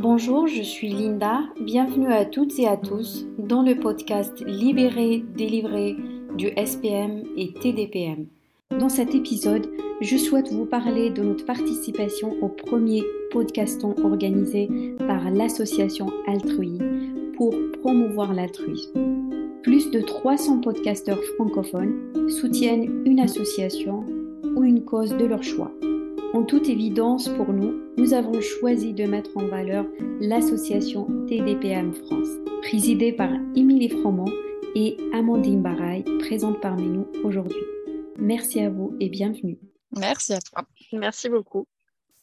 Bonjour, 0.00 0.46
je 0.46 0.62
suis 0.62 0.88
Linda. 0.88 1.42
Bienvenue 1.60 2.10
à 2.10 2.24
toutes 2.24 2.58
et 2.58 2.66
à 2.66 2.78
tous 2.78 3.26
dans 3.36 3.60
le 3.60 3.74
podcast 3.74 4.32
Libéré, 4.46 5.22
délivré 5.36 5.94
du 6.38 6.46
SPM 6.56 7.24
et 7.36 7.52
TDPM. 7.52 8.24
Dans 8.70 8.88
cet 8.88 9.14
épisode, 9.14 9.70
je 10.00 10.16
souhaite 10.16 10.50
vous 10.52 10.64
parler 10.64 11.10
de 11.10 11.22
notre 11.22 11.44
participation 11.44 12.34
au 12.40 12.48
premier 12.48 13.04
podcaston 13.30 13.94
organisé 14.02 14.70
par 15.06 15.30
l'association 15.30 16.10
Altrui 16.26 16.78
pour 17.36 17.54
promouvoir 17.82 18.32
l'altruisme. 18.32 18.98
Plus 19.62 19.90
de 19.90 20.00
300 20.00 20.60
podcasteurs 20.60 21.22
francophones 21.36 22.30
soutiennent 22.30 23.02
une 23.04 23.20
association 23.20 24.06
ou 24.56 24.64
une 24.64 24.82
cause 24.82 25.14
de 25.14 25.26
leur 25.26 25.42
choix. 25.42 25.70
En 26.32 26.44
toute 26.44 26.70
évidence, 26.70 27.28
pour 27.28 27.52
nous, 27.52 27.74
nous 28.00 28.14
avons 28.14 28.40
choisi 28.40 28.94
de 28.94 29.04
mettre 29.04 29.36
en 29.36 29.46
valeur 29.46 29.84
l'association 30.20 31.06
TDPM 31.26 31.92
France, 31.92 32.28
présidée 32.62 33.12
par 33.12 33.30
Émilie 33.54 33.90
Froment 33.90 34.30
et 34.74 34.96
Amandine 35.12 35.60
Baraille, 35.60 36.04
présente 36.18 36.62
parmi 36.62 36.86
nous 36.86 37.06
aujourd'hui. 37.24 37.60
Merci 38.16 38.60
à 38.60 38.70
vous 38.70 38.96
et 39.00 39.10
bienvenue. 39.10 39.58
Merci 39.98 40.32
à 40.32 40.40
toi. 40.40 40.66
Merci 40.94 41.28
beaucoup. 41.28 41.66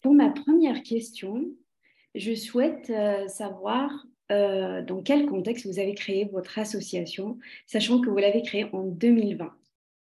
Pour 0.02 0.16
ma 0.16 0.32
première 0.32 0.82
question, 0.82 1.46
je 2.16 2.34
souhaite 2.34 2.90
euh, 2.90 3.28
savoir 3.28 4.08
euh, 4.32 4.82
dans 4.82 5.04
quel 5.04 5.28
contexte 5.28 5.68
vous 5.68 5.78
avez 5.78 5.94
créé 5.94 6.26
votre 6.26 6.58
association, 6.58 7.38
sachant 7.68 8.02
que 8.02 8.10
vous 8.10 8.18
l'avez 8.18 8.42
créée 8.42 8.66
en 8.74 8.82
2020. 8.82 9.52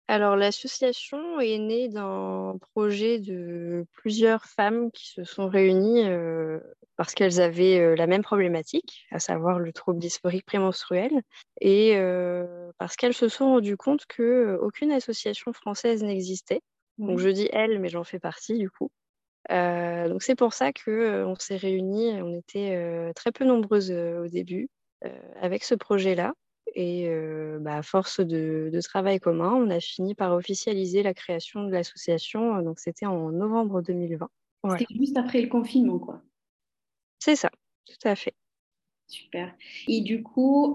Alors, 0.08 0.36
l'association 0.36 1.40
est 1.40 1.58
née 1.58 1.88
d'un 1.88 2.58
projet 2.74 3.18
de 3.18 3.86
plusieurs 3.92 4.44
femmes 4.44 4.90
qui 4.90 5.08
se 5.08 5.24
sont 5.24 5.48
réunies 5.48 6.04
euh, 6.04 6.58
parce 6.96 7.14
qu'elles 7.14 7.40
avaient 7.40 7.78
euh, 7.78 7.94
la 7.94 8.06
même 8.06 8.22
problématique, 8.22 9.06
à 9.10 9.20
savoir 9.20 9.58
le 9.58 9.72
trouble 9.72 10.00
dysphorique 10.00 10.44
prémenstruel, 10.44 11.22
et 11.60 11.96
euh, 11.96 12.72
parce 12.78 12.96
qu'elles 12.96 13.14
se 13.14 13.28
sont 13.28 13.46
rendues 13.46 13.76
compte 13.76 14.04
qu'aucune 14.06 14.92
association 14.92 15.52
française 15.52 16.02
n'existait. 16.02 16.62
Donc, 16.98 17.18
je 17.18 17.28
dis 17.28 17.48
elles, 17.52 17.78
mais 17.78 17.88
j'en 17.88 18.04
fais 18.04 18.18
partie 18.18 18.58
du 18.58 18.70
coup. 18.70 18.90
donc, 19.48 20.22
c'est 20.22 20.34
pour 20.36 20.52
ça 20.52 20.72
qu'on 20.72 21.34
s'est 21.38 21.56
réunies, 21.56 22.20
on 22.20 22.34
était 22.36 23.12
très 23.14 23.32
peu 23.32 23.44
nombreuses 23.44 23.90
au 23.90 24.28
début 24.28 24.68
avec 25.40 25.64
ce 25.64 25.74
projet-là. 25.74 26.34
Et 26.74 27.08
bah, 27.60 27.76
à 27.76 27.82
force 27.82 28.20
de, 28.20 28.70
travail 28.82 29.20
commun, 29.20 29.52
on 29.54 29.70
a 29.70 29.80
fini 29.80 30.14
par 30.14 30.34
officialiser 30.34 31.02
la 31.02 31.14
création 31.14 31.64
de 31.64 31.70
l'association. 31.70 32.60
Donc, 32.62 32.78
c'était 32.78 33.06
en 33.06 33.30
novembre 33.30 33.82
2020. 33.82 34.28
C'était 34.78 34.94
juste 34.94 35.16
après 35.16 35.42
le 35.42 35.48
confinement, 35.48 35.98
quoi. 35.98 36.22
C'est 37.18 37.36
ça, 37.36 37.50
tout 37.86 38.08
à 38.08 38.14
fait. 38.14 38.34
Super. 39.08 39.54
Et 39.88 40.00
du 40.00 40.22
coup, 40.22 40.74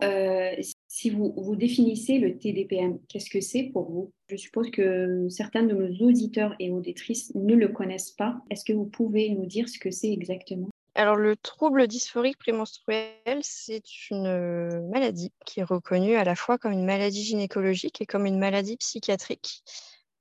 si 0.88 1.09
vous, 1.09 1.34
vous 1.36 1.56
définissez 1.56 2.20
le 2.20 2.38
TDPM, 2.38 3.00
qu'est-ce 3.08 3.30
que 3.30 3.42
c'est 3.42 3.64
pour 3.64 3.90
vous? 3.90 4.12
Je 4.30 4.36
suppose 4.36 4.70
que 4.70 5.28
certains 5.30 5.64
de 5.64 5.73
nos 5.73 6.08
auditeurs 6.08 6.56
et 6.59 6.70
auditrices 6.72 7.34
ne 7.36 7.56
le 7.56 7.70
connaissent 7.70 8.12
pas. 8.12 8.42
Est-ce 8.50 8.64
que 8.64 8.73
vous 8.73 8.86
pouvez 8.86 9.30
nous 9.30 9.45
dire 9.45 9.68
ce 9.68 9.80
que 9.80 9.92
c'est 9.92 10.12
exactement? 10.12 10.70
Alors, 10.98 11.16
le 11.16 11.36
trouble 11.36 11.86
dysphorique 11.86 12.40
prémenstruel, 12.40 13.14
c'est 13.44 13.84
une 14.09 14.26
euh, 14.26 14.81
maladie 14.90 15.31
qui 15.45 15.59
est 15.59 15.64
reconnue 15.64 16.16
à 16.16 16.23
la 16.23 16.36
fois 16.36 16.58
comme 16.58 16.72
une 16.72 16.86
maladie 16.86 17.23
gynécologique 17.23 18.02
et 18.02 18.08
comme 18.08 18.26
une 18.26 18.40
maladie 18.40 18.78
psychiatrique. 18.78 19.64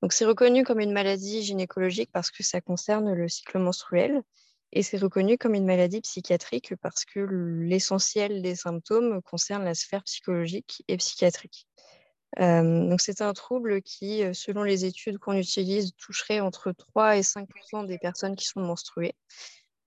Donc, 0.02 0.12
c'est 0.12 0.27
reconnu 0.27 0.64
comme 0.64 0.80
une 0.80 0.92
maladie 0.92 1.42
gynécologique 1.42 2.10
parce 2.12 2.30
que 2.30 2.42
ça 2.42 2.60
concerne 2.60 3.10
le 3.10 3.27
cycle 3.27 3.58
menstruel 3.58 4.20
et 4.72 4.82
c'est 4.82 4.98
reconnu 4.98 5.38
comme 5.38 5.54
une 5.54 5.64
maladie 5.64 6.02
psychiatrique 6.02 6.74
parce 6.82 7.06
que 7.06 7.20
l'essentiel 7.20 8.42
des 8.42 8.54
symptômes 8.54 9.22
concerne 9.22 9.64
la 9.64 9.72
sphère 9.72 10.02
psychologique 10.02 10.84
et 10.88 10.98
psychiatrique. 10.98 11.66
Euh, 12.38 12.94
c'est 12.98 13.22
un 13.22 13.32
trouble 13.32 13.81
qui, 13.81 14.22
euh, 14.22 14.34
selon 14.34 14.62
les 14.62 14.84
études 14.84 15.16
qu'on 15.16 15.38
utilise, 15.38 15.94
toucherait 15.97 16.41
entre 16.41 16.72
3 16.72 17.16
et 17.16 17.22
5% 17.22 17.87
des 17.87 17.97
personnes 17.97 18.37
qui 18.37 18.44
sont 18.44 18.60
menstruées 18.60 19.14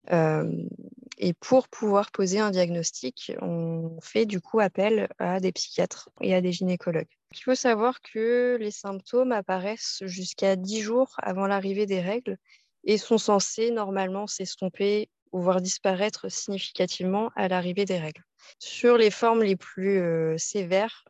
et 0.10 1.34
pour 1.40 1.68
pouvoir 1.68 2.12
poser 2.12 2.40
un 2.40 2.52
diagnostic, 2.52 3.32
on 3.42 4.00
fait 4.02 4.26
du 4.26 4.42
coup 4.42 4.60
appel 4.60 5.08
à 5.20 5.40
des 5.40 5.52
psychiatres 5.52 6.10
et 6.22 6.34
à 6.34 6.42
des 6.42 6.52
gynécologues. 6.52 7.08
Il 7.34 7.40
faut 7.40 7.56
savoir 7.56 8.02
que 8.02 8.58
les 8.60 8.72
symptômes 8.72 9.32
apparaissent 9.32 10.02
jusqu'à 10.06 10.56
10 10.56 10.82
jours 10.82 11.14
avant 11.22 11.48
l'arrivée 11.48 11.86
des 11.86 12.02
règles 12.02 12.38
et 12.84 12.98
sont 12.98 13.20
censés 13.20 13.70
normalement 13.72 14.26
s'estomper 14.26 15.10
ou 15.32 15.42
voire 15.42 15.62
disparaître 15.62 16.30
significativement 16.30 17.32
à 17.36 17.48
l'arrivée 17.48 17.86
des 17.86 18.00
règles. 18.00 18.24
Sur 18.60 18.98
les 18.98 19.12
formes 19.12 19.44
les 19.44 19.56
plus 19.56 20.02
sévères, 20.38 21.06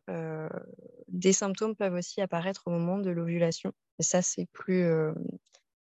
des 1.08 1.32
symptômes 1.32 1.74
peuvent 1.74 1.94
aussi 1.94 2.20
apparaître 2.20 2.62
au 2.66 2.70
moment 2.70 2.98
de 2.98 3.10
l'ovulation. 3.10 3.72
Et 3.98 4.02
ça, 4.02 4.20
c'est 4.22 4.46
plus, 4.52 4.86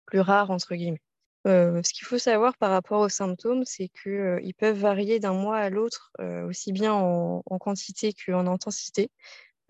plus 0.07 0.21
rare, 0.21 0.51
entre 0.51 0.75
guillemets 0.75 1.03
ce 1.47 1.93
qu'il 1.93 2.07
faut 2.07 2.19
savoir 2.19 2.57
par 2.59 2.71
rapport 2.71 3.01
aux 3.01 3.09
symptômes, 3.09 3.65
c'est 3.65 3.89
qu'ils 3.89 4.55
peuvent 4.59 4.79
varier 4.79 5.21
d'un 5.21 5.33
mois 5.33 5.57
à 5.57 5.71
l'autre, 5.71 6.13
aussi 6.47 6.73
bien 6.73 6.93
en, 6.93 7.43
quantité 7.59 8.13
qu'en 8.13 8.47
intensité. 8.47 9.11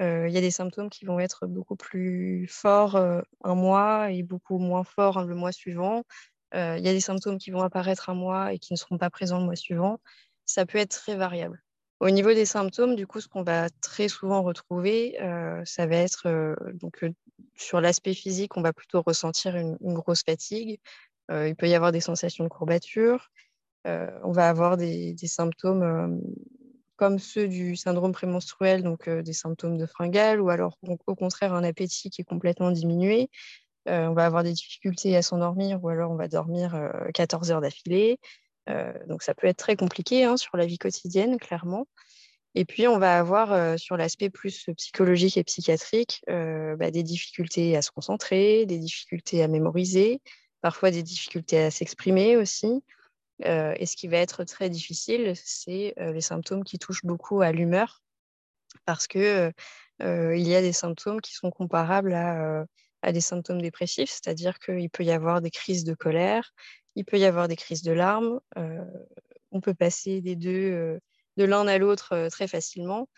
Il 0.01 0.31
y 0.31 0.39
a 0.39 0.41
des 0.41 0.51
symptômes 0.51 0.91
qui 0.91 1.05
vont 1.05 1.21
être 1.21 1.47
beaucoup 1.47 1.77
plus 1.77 2.47
forts 2.49 2.97
un 2.97 3.55
mois 3.55 4.11
et 4.11 4.23
beaucoup 4.23 4.59
moins 4.59 4.85
forts 4.85 5.25
le 5.25 5.35
mois 5.35 5.53
suivant. 5.53 6.03
Il 6.55 6.81
y 6.81 6.89
a 6.89 6.93
des 6.93 7.01
symptômes 7.01 7.39
qui 7.39 7.51
vont 7.51 7.63
apparaître 7.63 8.11
un 8.11 8.15
mois 8.15 8.53
et 8.53 8.59
qui 8.59 8.73
ne 8.73 8.79
seront 8.79 8.99
pas 8.99 9.11
présents 9.11 9.39
le 9.39 9.45
mois 9.45 9.57
suivant. 9.57 10.01
Ça 10.47 10.67
peut 10.67 10.79
être 10.79 10.91
très 10.91 11.17
variable. 11.17 11.63
Au 12.01 12.09
niveau 12.09 12.33
des 12.33 12.47
symptômes, 12.47 12.97
du 12.97 13.07
coup, 13.07 13.21
ce 13.21 13.29
qu'on 13.29 13.43
va 13.43 13.69
très 13.83 14.09
souvent 14.09 14.43
retrouver, 14.43 15.17
ça 15.65 15.87
va 15.87 15.97
être 15.97 16.57
donc 16.73 17.05
sur 17.55 17.81
l'aspect 17.81 18.15
physique, 18.15 18.57
on 18.57 18.63
va 18.63 18.73
plutôt 18.73 19.03
ressentir 19.03 19.55
une 19.57 19.77
grosse 19.95 20.23
fatigue, 20.25 20.79
euh, 20.79 21.10
il 21.31 21.55
peut 21.57 21.69
y 21.69 21.75
avoir 21.75 21.93
des 21.93 22.01
sensations 22.01 22.45
de 22.45 22.49
courbature. 22.49 23.31
Euh, 23.87 24.11
on 24.25 24.33
va 24.33 24.49
avoir 24.49 24.77
des, 24.77 25.17
symptômes 25.25 25.83
euh, 25.83 26.09
comme 26.97 27.19
ceux 27.19 27.49
du 27.49 27.77
syndrome 27.77 28.13
prémenstruel, 28.13 28.83
donc 28.83 29.09
des 29.09 29.33
symptômes 29.33 29.79
de 29.79 29.87
fringale, 29.87 30.41
ou 30.41 30.51
alors 30.51 30.77
au 31.07 31.15
contraire 31.15 31.55
un 31.55 31.65
appétit 31.65 32.11
qui 32.11 32.21
est 32.21 32.25
complètement 32.25 32.71
diminué. 32.71 33.31
on 33.87 34.13
va 34.13 34.27
avoir 34.27 34.43
des 34.45 34.53
difficultés 34.53 35.17
à 35.17 35.23
s'endormir, 35.23 35.83
ou 35.83 35.89
alors 35.89 36.11
on 36.11 36.17
va 36.17 36.29
dormir 36.29 36.79
14 37.15 37.53
heures 37.53 37.63
d'affilée. 37.63 38.19
donc 39.07 39.23
ça 39.23 39.35
peut 39.35 39.47
être 39.47 39.57
très 39.57 39.77
compliqué 39.77 40.25
hein, 40.25 40.37
sur 40.37 40.59
la 40.59 40.67
vie 40.67 40.77
quotidienne, 40.77 41.39
clairement. 41.39 41.87
Et 42.55 42.67
puis, 42.67 42.87
on 42.87 42.99
va 42.99 43.19
avoir 43.19 43.79
sur 43.79 43.97
l'aspect 43.97 44.29
plus 44.29 44.69
psychologique 44.77 45.39
et 45.39 45.45
psychiatrique 45.45 46.23
bah, 46.27 46.91
des 46.91 47.03
difficultés 47.03 47.79
à 47.79 47.81
se 47.83 47.91
concentrer, 47.91 48.67
des 48.67 48.79
difficultés 48.79 49.43
à 49.43 49.49
mémoriser, 49.49 50.21
parfois 50.61 50.91
des 50.91 51.03
difficultés 51.03 51.59
à 51.65 51.71
s'exprimer 51.71 52.37
aussi. 52.37 52.83
Euh, 53.45 53.75
et 53.77 53.87
ce 53.87 53.97
qui 53.97 54.09
va 54.09 54.19
être 54.19 54.45
très 54.45 54.69
difficile, 54.69 55.33
c'est 55.35 55.95
euh, 55.99 56.13
les 56.13 56.21
symptômes 56.21 56.65
qui 56.65 56.79
touchent 56.79 57.05
beaucoup 57.05 57.41
à 57.41 57.53
l'humeur, 57.53 58.03
parce 58.85 59.07
qu'il 59.07 59.53
euh, 60.03 60.37
il 60.37 60.47
y 60.47 60.55
a 60.55 60.61
des 60.61 60.73
symptômes 60.73 61.21
qui 61.21 61.35
sont 61.35 61.51
comparables 61.51 62.15
à, 62.15 62.65
à 63.03 63.13
des 63.13 63.21
symptômes 63.21 63.63
dépressifs, 63.63 64.11
c'est-à-dire 64.11 64.59
qu'il 64.59 64.91
peut 64.91 65.05
y 65.05 65.11
avoir 65.11 65.41
des 65.41 65.51
crises 65.51 65.85
de 65.85 65.95
colère, 65.95 66.53
il 66.97 67.05
peut 67.05 67.19
y 67.19 67.25
avoir 67.25 67.49
des 67.49 67.57
crises 67.57 67.83
de 67.83 67.93
larmes, 67.93 68.41
on 69.53 69.61
peut 69.61 69.75
passer 69.75 70.21
des 70.21 70.37
deux, 70.37 70.99
de 71.37 71.45
l'un 71.45 71.67
à 71.67 71.77
l'autre 71.79 72.29
très 72.31 72.49
facilement. 72.49 73.09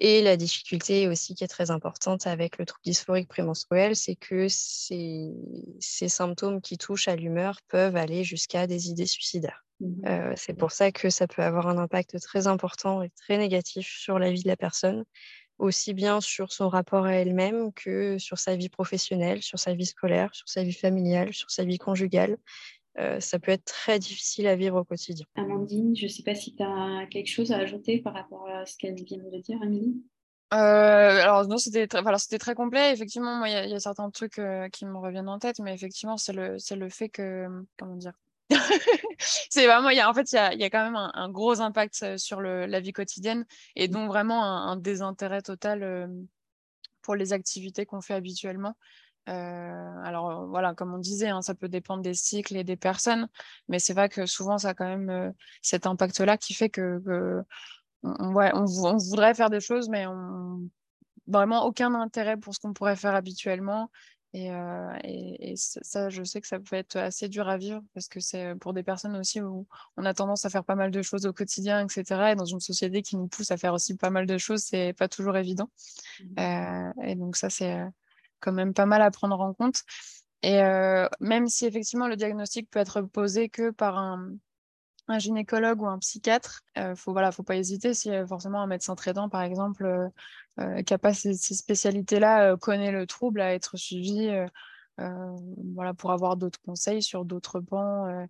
Et 0.00 0.22
la 0.22 0.36
difficulté 0.36 1.08
aussi 1.08 1.34
qui 1.34 1.42
est 1.42 1.48
très 1.48 1.70
importante 1.70 2.26
avec 2.26 2.58
le 2.58 2.66
trouble 2.66 2.84
dysphorique 2.84 3.28
prémenstruel, 3.28 3.96
c'est 3.96 4.14
que 4.14 4.46
ces, 4.48 5.32
ces, 5.80 6.08
symptômes 6.08 6.60
qui 6.60 6.78
touchent 6.78 7.08
à 7.08 7.16
l'humeur 7.16 7.60
peuvent 7.68 7.96
aller 7.96 8.22
jusqu'à 8.22 8.66
des 8.66 8.90
idées 8.90 9.06
suicidaires. 9.06 9.64
Mmh 9.80 10.06
euh, 10.06 10.32
c'est 10.36 10.54
pour 10.54 10.72
ça 10.72 10.90
que 10.90 11.10
ça 11.10 11.26
peut 11.26 11.42
avoir 11.42 11.68
un 11.68 11.78
impact 11.78 12.20
très 12.20 12.46
important 12.46 13.02
et 13.02 13.10
très 13.10 13.38
négatif 13.38 13.88
sur 13.88 14.18
la 14.18 14.30
vie 14.30 14.42
de 14.42 14.48
la 14.48 14.56
personne, 14.56 15.04
aussi 15.58 15.94
bien 15.94 16.20
sur 16.20 16.52
son 16.52 16.68
rapport 16.68 17.04
à 17.04 17.14
elle-même 17.14 17.72
que 17.72 18.18
sur 18.18 18.38
sa 18.38 18.56
vie 18.56 18.68
professionnelle, 18.68 19.42
sur 19.42 19.58
sa 19.58 19.74
vie 19.74 19.86
scolaire, 19.86 20.30
sur 20.32 20.48
sa 20.48 20.62
vie 20.62 20.72
familiale, 20.72 21.32
sur 21.32 21.50
sa 21.50 21.64
vie 21.64 21.78
conjugale. 21.78 22.38
Euh, 22.98 23.20
ça 23.20 23.38
peut 23.38 23.52
être 23.52 23.64
très 23.64 23.98
difficile 23.98 24.46
à 24.48 24.56
vivre 24.56 24.80
au 24.80 24.84
quotidien. 24.84 25.24
Amandine, 25.36 25.96
je 25.96 26.04
ne 26.04 26.08
sais 26.08 26.22
pas 26.24 26.34
si 26.34 26.54
tu 26.54 26.62
as 26.62 27.06
quelque 27.10 27.28
chose 27.28 27.52
à 27.52 27.58
ajouter 27.58 27.98
par 27.98 28.14
rapport 28.14 28.48
à 28.48 28.66
ce 28.66 28.76
qu'elle 28.76 28.94
vient 28.94 29.18
de 29.18 29.38
dire, 29.40 29.58
Amélie? 29.62 30.02
Euh, 30.54 30.56
alors 30.56 31.46
non, 31.46 31.58
c'était 31.58 31.86
très, 31.86 32.02
c'était 32.18 32.38
très 32.38 32.54
complet. 32.54 32.92
Effectivement, 32.92 33.44
il 33.44 33.52
y, 33.52 33.74
a 33.74 33.80
certains 33.80 34.10
trucs 34.10 34.38
euh, 34.38 34.68
qui 34.70 34.84
me 34.84 34.96
reviennent 34.96 35.28
en 35.28 35.38
tête, 35.38 35.60
mais 35.60 35.74
effectivement, 35.74 36.16
c'est 36.16 36.32
le, 36.32 36.58
c'est 36.58 36.74
le 36.74 36.88
fait 36.88 37.08
que, 37.08 37.46
comment 37.78 37.96
dire, 37.96 38.14
c'est 39.18 39.66
vraiment, 39.66 39.90
y 39.90 40.00
a, 40.00 40.08
en 40.08 40.14
fait, 40.14 40.32
il 40.32 40.36
y 40.36 40.38
a, 40.38 40.54
y 40.54 40.64
a, 40.64 40.70
quand 40.70 40.82
même 40.82 40.96
un, 40.96 41.28
gros 41.28 41.60
impact 41.60 42.16
sur 42.16 42.40
le, 42.40 42.66
la 42.66 42.80
vie 42.80 42.92
quotidienne 42.92 43.44
et 43.76 43.88
donc 43.88 44.08
vraiment 44.08 44.42
un, 44.42 44.76
désintérêt 44.76 45.42
total 45.42 46.08
pour 47.02 47.14
les 47.14 47.32
activités 47.34 47.84
qu'on 47.84 48.00
fait 48.00 48.14
habituellement. 48.14 48.74
Alors 49.28 50.46
voilà, 50.46 50.74
comme 50.74 50.94
on 50.94 50.98
disait, 50.98 51.28
hein, 51.28 51.42
ça 51.42 51.54
peut 51.54 51.68
dépendre 51.68 52.02
des 52.02 52.14
cycles 52.14 52.56
et 52.56 52.64
des 52.64 52.76
personnes, 52.76 53.28
mais 53.68 53.78
c'est 53.78 53.94
vrai 53.94 54.08
que 54.08 54.26
souvent 54.26 54.58
ça 54.58 54.70
a 54.70 54.74
quand 54.74 54.88
même 54.88 55.32
cet 55.62 55.86
impact-là 55.86 56.36
qui 56.36 56.54
fait 56.54 56.70
que, 56.70 57.42
on, 58.02 58.32
ouais, 58.32 58.50
on, 58.54 58.64
voudrait 58.64 59.34
faire 59.34 59.50
des 59.50 59.60
choses, 59.60 59.88
mais 59.88 60.06
on 60.06 60.68
vraiment 61.26 61.64
aucun 61.66 61.94
intérêt 61.94 62.36
pour 62.36 62.54
ce 62.54 62.60
qu'on 62.60 62.72
pourrait 62.72 62.96
faire 62.96 63.14
habituellement. 63.14 63.90
Et, 64.34 64.50
et, 65.40 65.54
ça, 65.56 66.10
je 66.10 66.22
sais 66.22 66.40
que 66.40 66.46
ça 66.46 66.60
peut 66.60 66.76
être 66.76 66.96
assez 66.96 67.30
dur 67.30 67.48
à 67.48 67.56
vivre 67.56 67.80
parce 67.94 68.08
que 68.08 68.20
c'est 68.20 68.54
pour 68.56 68.74
des 68.74 68.82
personnes 68.82 69.16
aussi 69.16 69.40
où 69.40 69.66
on 69.96 70.04
a 70.04 70.12
tendance 70.12 70.44
à 70.44 70.50
faire 70.50 70.64
pas 70.64 70.74
mal 70.74 70.90
de 70.90 71.00
choses 71.00 71.24
au 71.24 71.32
quotidien, 71.32 71.82
etc. 71.82 72.32
Et 72.32 72.34
dans 72.34 72.44
une 72.44 72.60
société 72.60 73.00
qui 73.00 73.16
nous 73.16 73.26
pousse 73.26 73.50
à 73.50 73.56
faire 73.56 73.72
aussi 73.72 73.96
pas 73.96 74.10
mal 74.10 74.26
de 74.26 74.36
choses, 74.36 74.60
c'est 74.62 74.92
pas 74.92 75.08
toujours 75.08 75.36
évident. 75.36 75.70
Mmh. 76.36 76.92
et 77.04 77.14
donc 77.14 77.36
ça, 77.36 77.48
c'est 77.48 77.78
quand 78.40 78.52
même 78.52 78.74
pas 78.74 78.86
mal 78.86 79.02
à 79.02 79.10
prendre 79.10 79.40
en 79.40 79.52
compte. 79.54 79.82
Et 80.42 80.60
même 81.20 81.48
si 81.48 81.66
effectivement 81.66 82.06
le 82.06 82.16
diagnostic 82.16 82.70
peut 82.70 82.78
être 82.78 83.02
posé 83.02 83.48
que 83.48 83.70
par 83.70 83.98
un, 83.98 84.36
gynécologue 85.18 85.80
ou 85.80 85.86
un 85.86 85.98
psychiatre, 85.98 86.62
euh, 86.76 86.94
faut 86.94 87.12
voilà, 87.12 87.32
faut 87.32 87.42
pas 87.42 87.56
hésiter 87.56 87.94
si 87.94 88.10
euh, 88.10 88.26
forcément 88.26 88.60
un 88.60 88.66
médecin 88.66 88.94
traitant 88.94 89.30
par 89.30 89.42
exemple 89.42 89.86
euh, 89.86 90.06
euh 90.60 90.82
qui 90.82 90.92
n'a 90.92 90.98
pas 90.98 91.14
ces, 91.14 91.34
spécialités-là 91.34 92.56
connaît 92.58 92.92
le 92.92 93.06
trouble 93.06 93.40
à 93.40 93.54
être 93.54 93.76
suivi, 93.78 94.30
voilà 94.98 95.94
pour 95.94 96.12
avoir 96.12 96.36
d'autres 96.36 96.60
conseils 96.60 97.02
sur 97.02 97.24
d'autres 97.24 97.60
pans. 97.60 98.26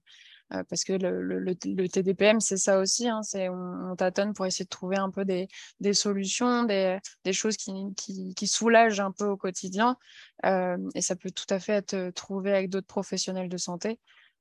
Parce 0.50 0.85
que 0.85 0.95
le, 0.95 1.23
le, 1.23 1.39
le 1.41 1.89
TDPM, 1.89 2.41
c'est 2.41 2.56
ça 2.56 2.79
aussi, 2.79 3.09
hein, 3.09 3.23
c'est 3.23 3.49
on, 3.49 3.95
tâtonne 3.97 4.33
pour 4.33 4.47
essayer 4.47 4.65
de 4.65 4.71
trouver 4.71 4.97
un 4.97 5.11
peu 5.11 5.25
des, 5.25 5.49
des 5.81 5.95
solutions, 5.95 6.65
des, 6.65 6.99
des 7.25 7.33
choses 7.33 7.56
qui, 7.56 7.73
qui, 7.97 8.35
qui, 8.35 8.47
soulagent 8.47 9.00
un 9.00 9.12
peu 9.12 9.27
au 9.27 9.37
quotidien. 9.37 9.97
et 10.45 11.00
ça 11.00 11.17
peut 11.17 11.31
tout 11.31 11.47
à 11.50 11.59
fait 11.59 11.75
être 11.75 12.11
trouvé 12.11 12.53
avec 12.53 12.71
d'autres 12.71 12.87
professionnels 12.87 13.49
de 13.49 13.56
santé. 13.56 13.99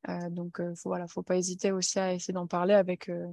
Euh, 0.09 0.29
donc, 0.29 0.57
il 0.59 0.75
faut, 0.75 0.89
voilà, 0.89 1.07
faut 1.07 1.23
pas 1.23 1.37
hésiter 1.37 1.71
aussi 1.71 1.99
à 1.99 2.13
essayer 2.13 2.33
d'en 2.33 2.47
parler 2.47 2.73
avec, 2.73 3.09
euh, 3.09 3.27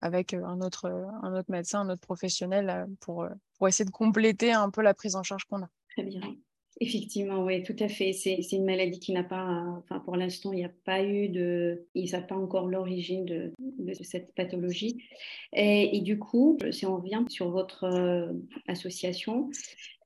avec 0.00 0.34
euh, 0.34 0.44
un, 0.44 0.60
autre, 0.60 0.86
un 1.22 1.34
autre 1.34 1.50
médecin, 1.50 1.80
un 1.80 1.90
autre 1.90 2.00
professionnel 2.00 2.86
pour, 3.00 3.26
pour 3.58 3.68
essayer 3.68 3.84
de 3.84 3.90
compléter 3.90 4.52
un 4.52 4.70
peu 4.70 4.82
la 4.82 4.94
prise 4.94 5.16
en 5.16 5.22
charge 5.22 5.44
qu'on 5.44 5.62
a. 5.62 5.68
Très 5.90 6.04
bien. 6.04 6.20
Effectivement, 6.78 7.42
oui, 7.42 7.62
tout 7.62 7.76
à 7.80 7.88
fait. 7.88 8.12
C'est 8.12 8.52
une 8.52 8.66
maladie 8.66 9.00
qui 9.00 9.12
n'a 9.12 9.24
pas, 9.24 9.64
enfin 9.78 9.98
pour 10.00 10.14
l'instant, 10.14 10.52
il 10.52 10.56
n'y 10.56 10.64
a 10.64 10.72
pas 10.84 11.02
eu 11.02 11.30
de, 11.30 11.86
ils 11.94 12.10
savent 12.10 12.26
pas 12.26 12.36
encore 12.36 12.68
l'origine 12.68 13.24
de, 13.24 13.52
de, 13.58 13.94
cette 14.02 14.34
pathologie. 14.34 15.02
Et, 15.54 15.96
et, 15.96 16.00
du 16.02 16.18
coup, 16.18 16.58
si 16.70 16.84
on 16.84 16.96
revient 16.98 17.24
sur 17.28 17.50
votre 17.50 18.30
association, 18.68 19.48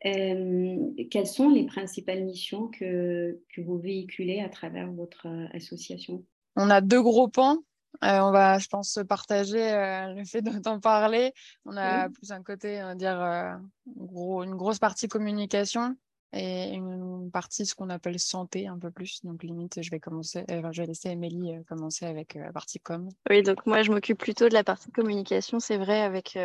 euh, 0.06 0.76
quelles 1.10 1.26
sont 1.26 1.50
les 1.50 1.66
principales 1.66 2.22
missions 2.22 2.68
que, 2.68 3.40
que, 3.52 3.60
vous 3.60 3.78
véhiculez 3.78 4.38
à 4.38 4.48
travers 4.48 4.92
votre 4.92 5.26
association? 5.52 6.24
On 6.54 6.70
a 6.70 6.80
deux 6.80 7.02
gros 7.02 7.26
pans. 7.26 7.58
Euh, 8.04 8.20
on 8.20 8.30
va, 8.30 8.60
je 8.60 8.68
pense, 8.68 9.00
partager 9.08 9.58
le 9.58 10.24
fait 10.24 10.40
d'en 10.40 10.78
parler. 10.78 11.32
On 11.66 11.76
a 11.76 12.08
plus 12.10 12.30
un 12.30 12.44
côté, 12.44 12.80
on 12.80 12.86
va 12.86 12.94
dire, 12.94 13.60
gros, 13.96 14.44
une 14.44 14.54
grosse 14.54 14.78
partie 14.78 15.08
communication 15.08 15.96
et 16.32 16.74
une 16.74 17.30
partie 17.30 17.66
ce 17.66 17.74
qu'on 17.74 17.90
appelle 17.90 18.18
santé 18.18 18.66
un 18.66 18.78
peu 18.78 18.90
plus. 18.90 19.24
Donc 19.24 19.42
limite, 19.42 19.82
je 19.82 19.90
vais 19.90 20.00
commencer, 20.00 20.44
euh, 20.50 20.62
je 20.72 20.82
vais 20.82 20.86
laisser 20.86 21.10
Émilie 21.10 21.54
euh, 21.54 21.62
commencer 21.68 22.06
avec 22.06 22.36
euh, 22.36 22.44
la 22.44 22.52
partie 22.52 22.80
com. 22.80 23.08
Oui, 23.28 23.42
donc 23.42 23.66
moi 23.66 23.82
je 23.82 23.90
m'occupe 23.90 24.18
plutôt 24.18 24.48
de 24.48 24.54
la 24.54 24.64
partie 24.64 24.90
communication, 24.90 25.60
c'est 25.60 25.78
vrai, 25.78 26.00
avec 26.00 26.38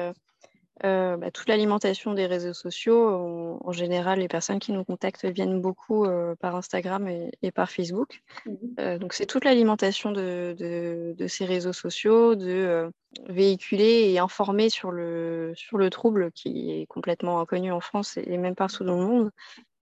bah, 0.83 1.31
toute 1.31 1.47
l'alimentation 1.47 2.13
des 2.13 2.25
réseaux 2.25 2.53
sociaux. 2.53 3.59
En, 3.63 3.71
général, 3.71 4.19
les 4.19 4.27
personnes 4.27 4.59
qui 4.59 4.71
nous 4.71 4.83
contactent 4.83 5.25
viennent 5.25 5.61
beaucoup 5.61 6.05
par 6.39 6.55
Instagram 6.55 7.07
et, 7.07 7.51
par 7.51 7.69
Facebook. 7.69 8.21
Mmh 8.45 8.97
donc 8.99 9.13
c'est 9.13 9.25
toute 9.25 9.45
l'alimentation 9.45 10.11
de, 10.11 10.55
de, 10.57 11.15
de, 11.17 11.27
ces 11.27 11.45
réseaux 11.45 11.73
sociaux, 11.73 12.35
de 12.35 12.91
véhiculer 13.27 14.11
et 14.11 14.19
informer 14.19 14.69
sur 14.69 14.91
le, 14.91 15.53
sur 15.55 15.77
le 15.77 15.89
trouble 15.89 16.31
qui 16.31 16.71
est 16.71 16.85
complètement 16.87 17.39
inconnu 17.39 17.71
en 17.71 17.79
France 17.79 18.17
et 18.17 18.37
même 18.37 18.55
partout 18.55 18.83
dans 18.83 18.99
le 18.99 19.05
monde. 19.05 19.31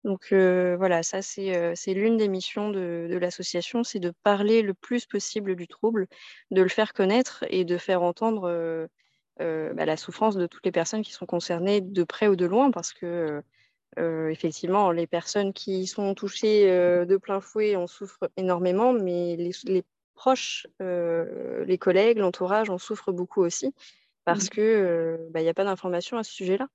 Donc 0.08 0.32
voilà, 0.32 1.02
ça 1.02 1.20
c'est 1.20 1.94
l'une 1.94 2.16
des 2.16 2.28
missions 2.28 2.70
de, 2.70 3.18
l'association, 3.20 3.84
c'est 3.84 3.98
de 3.98 4.14
parler 4.22 4.62
le 4.62 4.72
plus 4.72 5.04
possible 5.04 5.54
du 5.54 5.68
trouble, 5.68 6.06
de 6.50 6.62
le 6.62 6.68
faire 6.70 6.94
connaître 6.94 7.44
et 7.50 7.66
de 7.66 7.76
faire 7.76 8.02
entendre 8.02 8.88
bah, 9.38 9.84
la 9.84 9.96
souffrance 9.98 10.34
de 10.36 10.46
toutes 10.46 10.64
les 10.64 10.72
personnes 10.72 11.02
qui 11.02 11.12
sont 11.12 11.26
concernées 11.26 11.82
de 11.82 12.04
près 12.04 12.26
ou 12.26 12.36
de 12.36 12.46
loin, 12.46 12.70
parce 12.70 12.94
que 12.94 13.42
effectivement, 13.98 14.92
les 14.92 15.06
personnes 15.06 15.52
qui 15.52 15.86
sont 15.86 16.14
touchées 16.14 16.64
de 16.64 17.16
plein 17.18 17.42
fouet 17.42 17.76
en 17.76 17.86
souffrent 17.86 18.30
énormément, 18.38 18.94
mais 18.94 19.36
les, 19.36 19.84
proches, 20.14 20.66
les 20.80 21.78
collègues, 21.78 22.16
l'entourage 22.16 22.70
en 22.70 22.78
souffrent 22.78 23.12
beaucoup 23.12 23.42
aussi, 23.42 23.74
parce 24.24 24.46
mmh. 24.46 24.48
qu'il 24.48 25.18
bah, 25.32 25.42
n'y 25.42 25.50
a 25.50 25.54
pas 25.54 25.64
d'information 25.64 26.16
à 26.16 26.24
ce 26.24 26.32
sujet-là. 26.32 26.66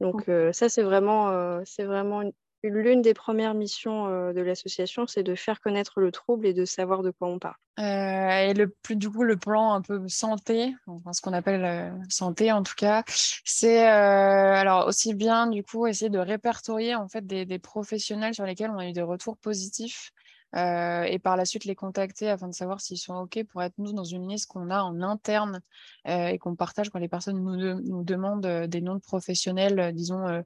Donc 0.00 0.28
ça, 0.50 0.68
c'est 0.68 0.82
vraiment, 0.82 1.62
c'est 1.64 1.84
vraiment 1.84 2.22
une, 2.22 2.32
l'une 2.62 3.02
des 3.02 3.14
premières 3.14 3.54
missions 3.54 4.08
de 4.32 4.40
l'association, 4.40 5.06
c'est 5.06 5.22
de 5.22 5.34
faire 5.34 5.60
connaître 5.60 6.00
le 6.00 6.10
trouble 6.10 6.46
et 6.46 6.54
de 6.54 6.64
savoir 6.64 7.02
de 7.02 7.10
quoi 7.10 7.28
on 7.28 7.38
parle. 7.38 7.54
Euh, 7.78 8.48
et 8.48 8.54
le 8.54 8.68
plus 8.68 8.96
du 8.96 9.10
coup, 9.10 9.22
le 9.22 9.36
plan 9.36 9.72
un 9.72 9.82
peu 9.82 10.08
santé, 10.08 10.74
enfin, 10.86 11.12
ce 11.12 11.20
qu'on 11.20 11.34
appelle 11.34 11.92
santé 12.08 12.50
en 12.50 12.62
tout 12.62 12.74
cas, 12.76 13.04
c'est 13.44 13.84
alors 13.84 14.86
aussi 14.86 15.14
bien 15.14 15.46
du 15.46 15.62
coup 15.62 15.86
essayer 15.86 16.10
de 16.10 16.18
répertorier 16.18 16.94
en 16.94 17.08
fait 17.08 17.26
des, 17.26 17.58
professionnels 17.58 18.34
sur 18.34 18.44
lesquels 18.44 18.70
on 18.70 18.78
a 18.78 18.86
eu 18.86 18.92
des 18.92 19.02
retours 19.02 19.36
positifs 19.36 20.12
euh, 20.56 21.02
et 21.02 21.18
par 21.18 21.36
la 21.36 21.44
suite 21.44 21.64
les 21.64 21.74
contacter 21.74 22.30
afin 22.30 22.48
de 22.48 22.54
savoir 22.54 22.80
s'ils 22.80 22.98
sont 22.98 23.14
OK 23.14 23.42
pour 23.44 23.62
être 23.62 23.74
nous 23.78 23.92
dans 23.92 24.04
une 24.04 24.28
liste 24.28 24.46
qu'on 24.46 24.70
a 24.70 24.82
en 24.82 25.02
interne 25.02 25.60
euh, 26.08 26.28
et 26.28 26.38
qu'on 26.38 26.56
partage 26.56 26.88
quand 26.88 26.98
les 26.98 27.08
personnes 27.08 27.42
nous, 27.42 28.04
demandent 28.04 28.46
euh, 28.46 28.66
des 28.66 28.80
noms 28.80 28.94
de 28.94 29.00
professionnels, 29.00 29.92
disons, 29.94 30.42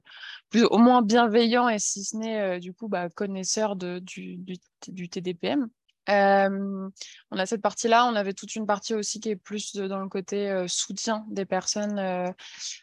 plus, 0.49 0.65
au 0.65 0.77
moins 0.77 1.01
bienveillants 1.01 1.69
et 1.69 1.79
si 1.79 2.03
ce 2.03 2.17
n'est 2.17 2.59
du 2.59 2.73
coup 2.73 2.87
bah, 2.87 3.09
connaisseurs 3.09 3.75
du, 3.75 4.37
du 4.37 5.09
TDPM 5.09 5.69
on 6.07 7.37
a 7.37 7.45
cette 7.45 7.61
partie-là. 7.61 8.05
On 8.05 8.15
avait 8.15 8.33
toute 8.33 8.55
une 8.55 8.65
partie 8.65 8.93
aussi 8.93 9.19
qui 9.19 9.29
est 9.29 9.35
plus 9.35 9.75
dans 9.75 9.99
le 9.99 10.09
côté 10.09 10.65
soutien 10.67 11.25
des 11.29 11.45
personnes. 11.45 11.99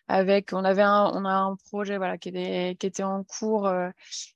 avec, 0.09 0.53
on 0.53 0.65
avait 0.65 0.83
un, 0.83 1.11
on 1.15 1.25
a 1.25 1.33
un 1.33 1.57
projet 1.57 1.97
voilà 1.99 2.19
qui 2.19 2.31
était, 2.31 2.77
qui 2.79 2.87
était 2.87 3.03
en 3.03 3.25
cours 3.25 3.71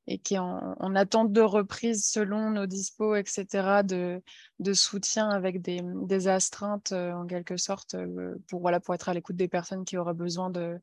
et 0.07 0.19
qui 0.19 0.35
est 0.35 0.39
en, 0.39 0.95
attente 0.95 1.33
de 1.33 1.41
reprise 1.41 2.05
selon 2.05 2.51
nos 2.51 2.67
dispos, 2.67 3.15
etc. 3.15 3.83
De, 3.83 4.23
de 4.59 4.73
soutien 4.73 5.29
avec 5.29 5.63
des, 5.63 5.81
des 5.83 6.29
astreintes 6.29 6.93
en 6.93 7.27
quelque 7.27 7.57
sorte 7.57 7.97
pour 8.49 8.61
voilà 8.61 8.81
pour 8.81 8.95
être 8.95 9.09
à 9.09 9.15
l'écoute 9.15 9.37
des 9.37 9.49
personnes 9.49 9.85
qui 9.85 9.97
auraient 9.97 10.15
besoin 10.15 10.51
de, 10.51 10.79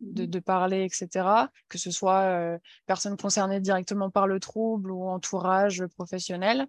de, 0.00 0.24
de, 0.24 0.38
parler, 0.38 0.84
etc. 0.84 1.48
Que 1.68 1.78
ce 1.78 1.90
soit 1.90 2.58
personnes 2.86 3.16
concernées 3.16 3.60
directement 3.60 4.10
par 4.10 4.26
le 4.26 4.40
trouble 4.40 4.90
ou 4.90 5.08
entourage 5.08 5.84
professionnel. 5.86 6.66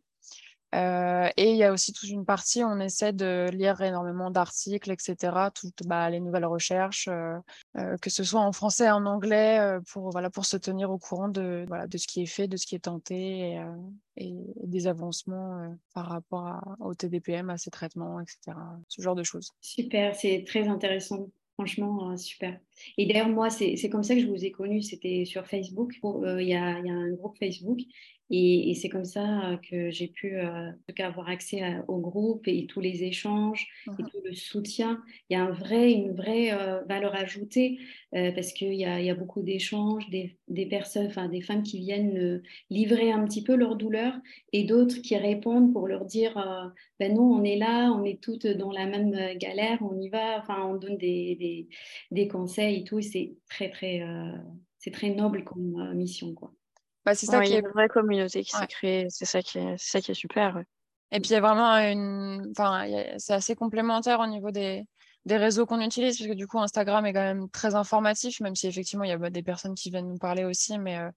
Euh, 0.73 1.29
et 1.35 1.51
il 1.51 1.57
y 1.57 1.63
a 1.63 1.73
aussi 1.73 1.91
toute 1.91 2.09
une 2.09 2.25
partie, 2.25 2.63
on 2.63 2.79
essaie 2.79 3.11
de 3.11 3.49
lire 3.51 3.81
énormément 3.81 4.31
d'articles, 4.31 4.91
etc., 4.91 5.49
toutes 5.53 5.85
bah, 5.85 6.09
les 6.09 6.19
nouvelles 6.19 6.45
recherches, 6.45 7.07
euh, 7.09 7.35
euh, 7.77 7.97
que 7.97 8.09
ce 8.09 8.23
soit 8.23 8.39
en 8.39 8.51
français 8.51 8.89
en 8.89 9.05
anglais, 9.05 9.59
pour, 9.91 10.11
voilà, 10.11 10.29
pour 10.29 10.45
se 10.45 10.57
tenir 10.57 10.89
au 10.91 10.97
courant 10.97 11.27
de, 11.27 11.65
voilà, 11.67 11.87
de 11.87 11.97
ce 11.97 12.07
qui 12.07 12.21
est 12.21 12.27
fait, 12.27 12.47
de 12.47 12.57
ce 12.57 12.65
qui 12.65 12.75
est 12.75 12.79
tenté 12.79 13.59
et, 14.17 14.33
des 14.63 14.87
avancements 14.87 15.75
par 15.93 16.07
rapport 16.07 16.61
au 16.79 16.93
TDPM, 16.93 17.49
à 17.49 17.57
ses 17.57 17.71
traitements, 17.71 18.19
etc., 18.19 18.57
ce 18.87 19.01
genre 19.01 19.15
de 19.15 19.23
choses. 19.23 19.51
Super, 19.61 20.15
c'est 20.15 20.43
très 20.45 20.67
intéressant. 20.67 21.27
Franchement, 21.55 22.17
super. 22.17 22.59
Et 22.97 23.05
d'ailleurs, 23.05 23.29
moi, 23.29 23.49
c'est 23.49 23.89
comme 23.89 24.03
ça 24.03 24.15
que 24.15 24.21
je 24.21 24.27
vous 24.27 24.43
ai 24.43 24.51
connu. 24.51 24.81
C'était 24.81 25.25
sur 25.25 25.45
Facebook. 25.45 25.93
Il 26.03 26.47
y, 26.47 26.55
a, 26.55 26.79
y, 26.79 26.89
a, 26.89 26.93
un 26.93 27.11
groupe 27.11 27.37
Facebook 27.37 27.79
et, 28.33 28.73
c'est 28.75 28.87
comme 28.87 29.05
ça 29.05 29.51
euh, 29.51 29.57
que 29.57 29.91
j'ai 29.91 30.07
pu 30.07 30.37
euh, 30.37 30.71
avoir 30.99 31.27
accès 31.27 31.61
au 31.89 31.97
groupe 31.99 32.47
et 32.47 32.65
tous 32.65 32.79
les 32.79 33.03
échanges 33.03 33.67
et 33.87 34.03
tout 34.03 34.21
le 34.23 34.33
soutien. 34.33 35.03
Il 35.29 35.33
y 35.33 35.35
a 35.35 35.43
un 35.43 35.51
vrai, 35.51 35.91
une 35.91 36.13
vraie 36.13 36.53
euh, 36.53 36.81
valeur 36.85 37.13
ajoutée 37.13 37.79
parce 38.11 38.53
qu'il 38.53 38.73
y, 38.73 38.83
y 38.83 39.09
a, 39.09 39.15
beaucoup 39.15 39.41
d'échanges, 39.41 40.09
des, 40.09 40.37
des, 40.47 40.65
personnes, 40.65 41.07
enfin 41.07 41.27
des 41.29 41.41
femmes 41.41 41.63
qui 41.63 41.79
viennent 41.79 42.41
livrer 42.69 43.11
un 43.11 43.23
petit 43.25 43.43
peu 43.43 43.55
leur 43.55 43.75
douleur 43.77 44.13
et 44.51 44.63
d'autres 44.63 44.97
qui 44.97 45.15
répondent 45.15 45.71
pour 45.71 45.87
leur 45.87 46.05
dire 46.05 46.33
ben 46.99 47.13
nous 47.13 47.21
on 47.21 47.43
est 47.43 47.57
là, 47.57 47.91
on 47.91 48.03
est 48.03 48.21
toutes 48.21 48.47
dans 48.47 48.71
la 48.71 48.85
même 48.85 49.37
galère, 49.37 49.79
on 49.81 49.97
y 49.99 50.09
va, 50.09 50.39
enfin 50.39 50.65
on 50.65 50.75
donne 50.75 50.97
des, 50.97 51.35
des, 51.35 51.67
des 52.11 52.27
conseils 52.27 52.81
et 52.81 52.83
tout. 52.83 53.01
C'est 53.01 53.35
très 53.49 53.69
très 53.69 54.01
c'est 54.77 54.91
très 54.91 55.09
noble 55.11 55.43
comme 55.45 55.93
mission 55.93 56.33
quoi. 56.33 56.53
Bah, 57.05 57.15
c'est 57.15 57.25
ça 57.25 57.41
qui 57.41 57.53
est 57.53 57.59
une 57.59 57.67
vraie 57.67 57.87
communauté 57.87 58.43
qui 58.43 58.51
s'est 58.51 58.67
créée. 58.67 59.07
C'est 59.09 59.25
ça 59.25 59.41
qui 59.41 59.57
est, 59.57 59.75
ça 59.77 60.01
qui 60.01 60.11
est 60.11 60.15
super. 60.15 60.61
Et 61.11 61.19
puis 61.19 61.31
il 61.31 61.33
y 61.33 61.35
a 61.35 61.41
vraiment 61.41 61.75
une, 61.75 62.53
enfin, 62.57 62.85
c'est 63.17 63.33
assez 63.33 63.55
complémentaire 63.55 64.19
au 64.19 64.27
niveau 64.27 64.51
des, 64.51 64.85
des 65.25 65.37
réseaux 65.37 65.65
qu'on 65.65 65.81
utilise, 65.81 66.17
parce 66.17 66.29
que 66.29 66.35
du 66.35 66.47
coup, 66.47 66.59
Instagram 66.59 67.05
est 67.05 67.13
quand 67.13 67.21
même 67.21 67.49
très 67.49 67.75
informatif, 67.75 68.39
même 68.39 68.55
si 68.55 68.67
effectivement, 68.67 69.03
il 69.03 69.09
y 69.09 69.13
a 69.13 69.17
bah, 69.17 69.29
des 69.29 69.43
personnes 69.43 69.75
qui 69.75 69.91
viennent 69.91 70.07
nous 70.07 70.17
parler 70.17 70.45
aussi, 70.45 70.79
mais, 70.79 70.97
euh, 70.97 71.11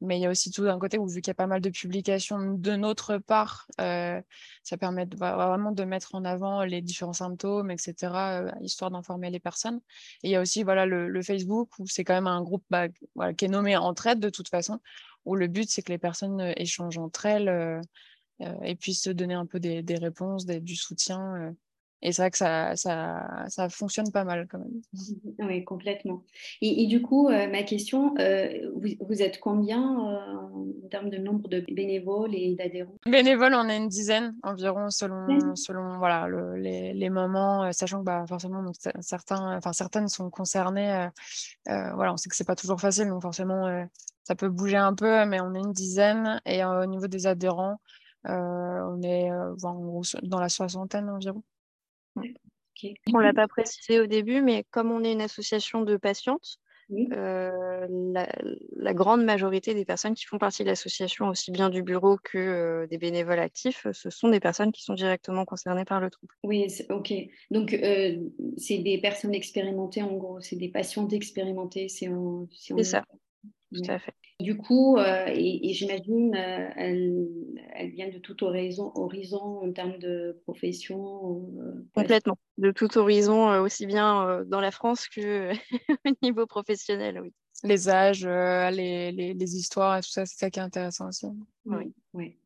mais 0.00 0.18
il 0.18 0.22
y 0.22 0.26
a 0.26 0.30
aussi 0.30 0.50
tout 0.50 0.64
d'un 0.64 0.78
côté 0.78 0.98
où, 0.98 1.06
vu 1.06 1.20
qu'il 1.20 1.28
y 1.28 1.32
a 1.32 1.34
pas 1.34 1.46
mal 1.46 1.60
de 1.60 1.68
publications 1.68 2.54
de 2.54 2.76
notre 2.76 3.18
part, 3.18 3.66
euh, 3.80 4.20
ça 4.62 4.78
permet 4.78 5.06
vraiment 5.06 5.72
de 5.72 5.84
mettre 5.84 6.14
en 6.14 6.24
avant 6.24 6.62
les 6.64 6.80
différents 6.80 7.12
symptômes, 7.12 7.70
etc., 7.70 7.94
euh, 8.14 8.50
histoire 8.62 8.90
d'informer 8.90 9.30
les 9.30 9.40
personnes. 9.40 9.80
Et 10.22 10.28
il 10.28 10.30
y 10.30 10.36
a 10.36 10.40
aussi 10.40 10.62
voilà, 10.62 10.86
le, 10.86 11.22
Facebook, 11.22 11.70
où 11.78 11.86
c'est 11.86 12.04
quand 12.04 12.14
même 12.14 12.26
un 12.26 12.42
groupe 12.42 12.64
bah, 12.70 12.88
qui 12.88 13.44
est 13.44 13.48
nommé 13.48 13.76
Entraide 13.76 14.18
de 14.18 14.30
toute 14.30 14.48
façon, 14.48 14.80
où 15.24 15.34
le 15.36 15.46
but, 15.46 15.70
c'est 15.70 15.82
que 15.82 15.92
les 15.92 15.98
personnes 15.98 16.52
échangent 16.56 16.98
entre 16.98 17.26
elles 17.26 17.80
et 18.64 18.74
puissent 18.74 19.02
se 19.02 19.10
donner 19.10 19.34
un 19.34 19.46
peu 19.46 19.60
des, 19.60 19.82
des 19.82 19.96
réponses, 19.96 20.46
du 20.46 20.76
soutien. 20.76 21.54
Et 22.04 22.10
c'est 22.10 22.22
vrai 22.22 22.30
que 22.32 22.36
ça, 22.36 22.74
ça, 22.74 23.44
ça, 23.46 23.68
fonctionne 23.68 24.10
pas 24.10 24.24
mal 24.24 24.48
quand 24.50 24.58
même. 24.58 24.82
Oui, 25.38 25.64
complètement. 25.64 26.24
Et, 26.60 26.86
du 26.86 27.00
coup, 27.00 27.28
euh, 27.28 27.48
ma 27.48 27.62
question, 27.62 28.14
euh, 28.18 28.70
vous, 28.74 28.88
vous, 29.06 29.22
êtes 29.22 29.38
combien 29.38 29.80
euh, 29.80 30.84
en 30.84 30.88
termes 30.90 31.10
de 31.10 31.16
nombre 31.16 31.48
de 31.48 31.60
bénévoles 31.60 32.34
et 32.34 32.54
d'adhérents? 32.56 32.96
Bénévoles, 33.06 33.54
on 33.54 33.68
est 33.68 33.76
une 33.76 33.88
dizaine 33.88 34.34
environ 34.42 34.90
selon, 34.90 35.54
selon 35.54 35.98
voilà, 35.98 36.28
les, 36.56 36.92
les, 36.92 37.10
moments, 37.10 37.70
sachant 37.72 38.00
que 38.00 38.04
bah, 38.04 38.24
forcément, 38.28 38.62
donc, 38.62 38.74
certains, 39.00 39.56
enfin, 39.56 39.72
certaines 39.72 40.08
sont 40.08 40.28
concernées. 40.28 41.08
voilà, 41.66 42.12
on 42.12 42.16
sait 42.16 42.28
que 42.28 42.36
c'est 42.36 42.46
pas 42.46 42.56
toujours 42.56 42.80
facile, 42.80 43.08
donc 43.08 43.22
forcément, 43.22 43.86
ça 44.24 44.34
peut 44.34 44.48
bouger 44.48 44.76
un 44.76 44.94
peu, 44.94 45.24
mais 45.26 45.40
on 45.40 45.54
est 45.54 45.60
une 45.60 45.72
dizaine. 45.72 46.40
Et 46.46 46.64
au 46.64 46.86
niveau 46.86 47.06
des 47.06 47.26
adhérents, 47.26 47.80
on 48.24 49.02
est 49.02 49.30
dans 50.22 50.40
la 50.40 50.48
soixantaine 50.48 51.08
environ. 51.10 51.42
On 52.16 53.18
ne 53.18 53.22
l'a 53.22 53.32
pas 53.32 53.48
précisé 53.48 54.00
au 54.00 54.06
début, 54.06 54.42
mais 54.42 54.64
comme 54.70 54.90
on 54.90 55.04
est 55.04 55.12
une 55.12 55.22
association 55.22 55.82
de 55.82 55.96
patientes, 55.96 56.58
euh, 57.12 57.86
la, 58.76 58.94
grande 58.94 59.24
majorité 59.24 59.72
des 59.74 59.84
personnes 59.84 60.14
qui 60.14 60.26
font 60.26 60.38
partie 60.38 60.62
de 60.62 60.68
l'association, 60.68 61.28
aussi 61.28 61.50
bien 61.50 61.70
du 61.70 61.82
bureau 61.82 62.18
que 62.22 62.38
euh, 62.38 62.86
des 62.86 62.98
bénévoles 62.98 63.38
actifs, 63.38 63.86
ce 63.92 64.10
sont 64.10 64.28
des 64.28 64.40
personnes 64.40 64.72
qui 64.72 64.82
sont 64.82 64.94
directement 64.94 65.44
concernées 65.44 65.84
par 65.86 66.00
le 66.00 66.10
trouble. 66.10 66.34
Oui, 66.42 66.66
ok. 66.90 67.12
Donc, 67.50 67.72
euh, 67.72 68.18
c'est 68.58 68.78
des 68.78 68.98
personnes 68.98 69.34
expérimentées, 69.34 70.02
en 70.02 70.16
gros, 70.16 70.40
c'est 70.40 70.56
des 70.56 70.68
patientes 70.68 71.12
expérimentées. 71.12 71.88
C'est 71.88 72.10
ça, 72.82 73.04
tout 73.72 73.90
à 73.90 73.98
fait. 73.98 74.14
Du 74.40 74.56
coup, 74.56 74.96
euh, 74.96 75.26
et, 75.28 75.72
j'imagine, 75.72 76.34
euh, 76.34 76.68
elle, 76.76 77.28
elle, 77.74 77.90
vient 77.90 78.08
de 78.08 78.18
tout 78.18 78.42
horizon, 78.42 78.90
horizon 78.96 79.62
en 79.62 79.72
termes 79.72 79.98
de 79.98 80.40
profession. 80.44 81.48
Euh, 81.60 81.86
Complètement, 81.94 82.36
de 82.58 82.72
tout 82.72 82.98
horizon, 82.98 83.60
aussi 83.60 83.86
bien 83.86 84.42
dans 84.46 84.60
la 84.60 84.70
France 84.70 85.08
que 85.08 85.52
au 86.06 86.10
niveau 86.22 86.46
professionnel, 86.46 87.20
oui. 87.22 87.32
Les 87.64 87.88
âges, 87.88 88.26
les, 88.26 89.12
les, 89.12 89.34
les, 89.34 89.56
histoires, 89.56 90.00
tout 90.00 90.10
ça, 90.10 90.26
c'est 90.26 90.36
ça 90.36 90.50
qui 90.50 90.58
est 90.58 90.62
intéressant 90.62 91.08
aussi. 91.08 91.26
Oui, 91.64 91.92
oui. 92.12 92.36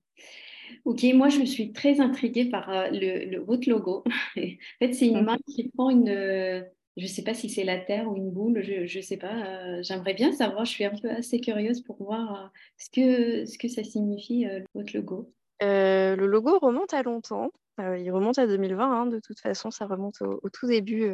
Ok, 0.85 1.05
moi 1.15 1.31
je 1.31 1.39
me 1.39 1.47
suis 1.47 1.73
très 1.73 2.01
intriguée 2.01 2.51
par 2.51 2.91
le, 2.91 3.25
le, 3.25 3.39
votre 3.41 3.71
logo. 3.71 4.05
en 4.37 4.41
fait, 4.79 4.93
c'est 4.93 5.07
une 5.07 5.23
main 5.23 5.39
qui 5.49 5.71
prend 5.71 5.89
une, 5.89 6.67
je 6.97 7.03
ne 7.03 7.09
sais 7.09 7.23
pas 7.23 7.35
si 7.35 7.51
c'est 7.51 7.65
la 7.65 7.79
Terre 7.79 8.09
ou 8.09 8.17
une 8.17 8.31
boule, 8.31 8.63
je 8.63 8.97
ne 8.97 9.03
sais 9.03 9.19
pas. 9.19 9.33
Euh, 9.33 9.83
j'aimerais 9.83 10.15
bien 10.15 10.33
savoir, 10.33 10.65
je 10.65 10.71
suis 10.71 10.85
un 10.85 10.95
peu 10.97 11.11
assez 11.11 11.41
curieuse 11.41 11.83
pour 11.83 12.03
voir 12.03 12.45
euh, 12.45 12.49
ce, 12.79 12.91
que, 12.91 13.45
ce 13.45 13.59
que 13.59 13.69
ça 13.69 13.85
signifie, 13.85 14.47
euh, 14.47 14.61
votre 14.75 14.97
logo. 14.97 15.31
le 15.61 16.27
logo 16.27 16.59
remonte 16.59 16.95
à 16.95 17.03
longtemps. 17.03 17.51
il 17.79 18.11
remonte 18.11 18.39
à 18.39 18.47
2020, 18.47 18.85
hein, 18.85 19.07
de 19.07 19.21
toute 19.21 19.41
façon, 19.41 19.71
ça 19.71 19.85
remonte 19.87 20.23
au, 20.23 20.49
tout 20.49 20.67
début 20.67 21.11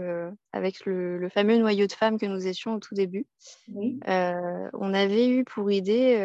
avec 0.52 0.86
le, 0.86 1.28
fameux 1.34 1.58
noyau 1.58 1.88
de 1.88 1.92
femmes 1.92 2.18
que 2.18 2.26
nous 2.26 2.46
étions 2.46 2.74
au 2.76 2.78
tout 2.78 2.94
début. 2.94 3.26
on 4.06 4.94
avait 4.94 5.28
eu 5.28 5.44
pour 5.44 5.72
idée 5.72 6.16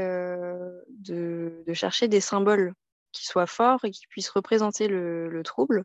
de, 0.99 1.63
de, 1.65 1.73
chercher 1.73 2.07
des 2.07 2.21
symboles 2.21 2.73
qui 3.11 3.25
soient 3.25 3.47
forts 3.47 3.83
et 3.85 3.89
qui 3.89 4.05
puissent 4.05 4.29
représenter 4.29 4.87
le, 4.87 5.29
le 5.29 5.43
trouble. 5.43 5.83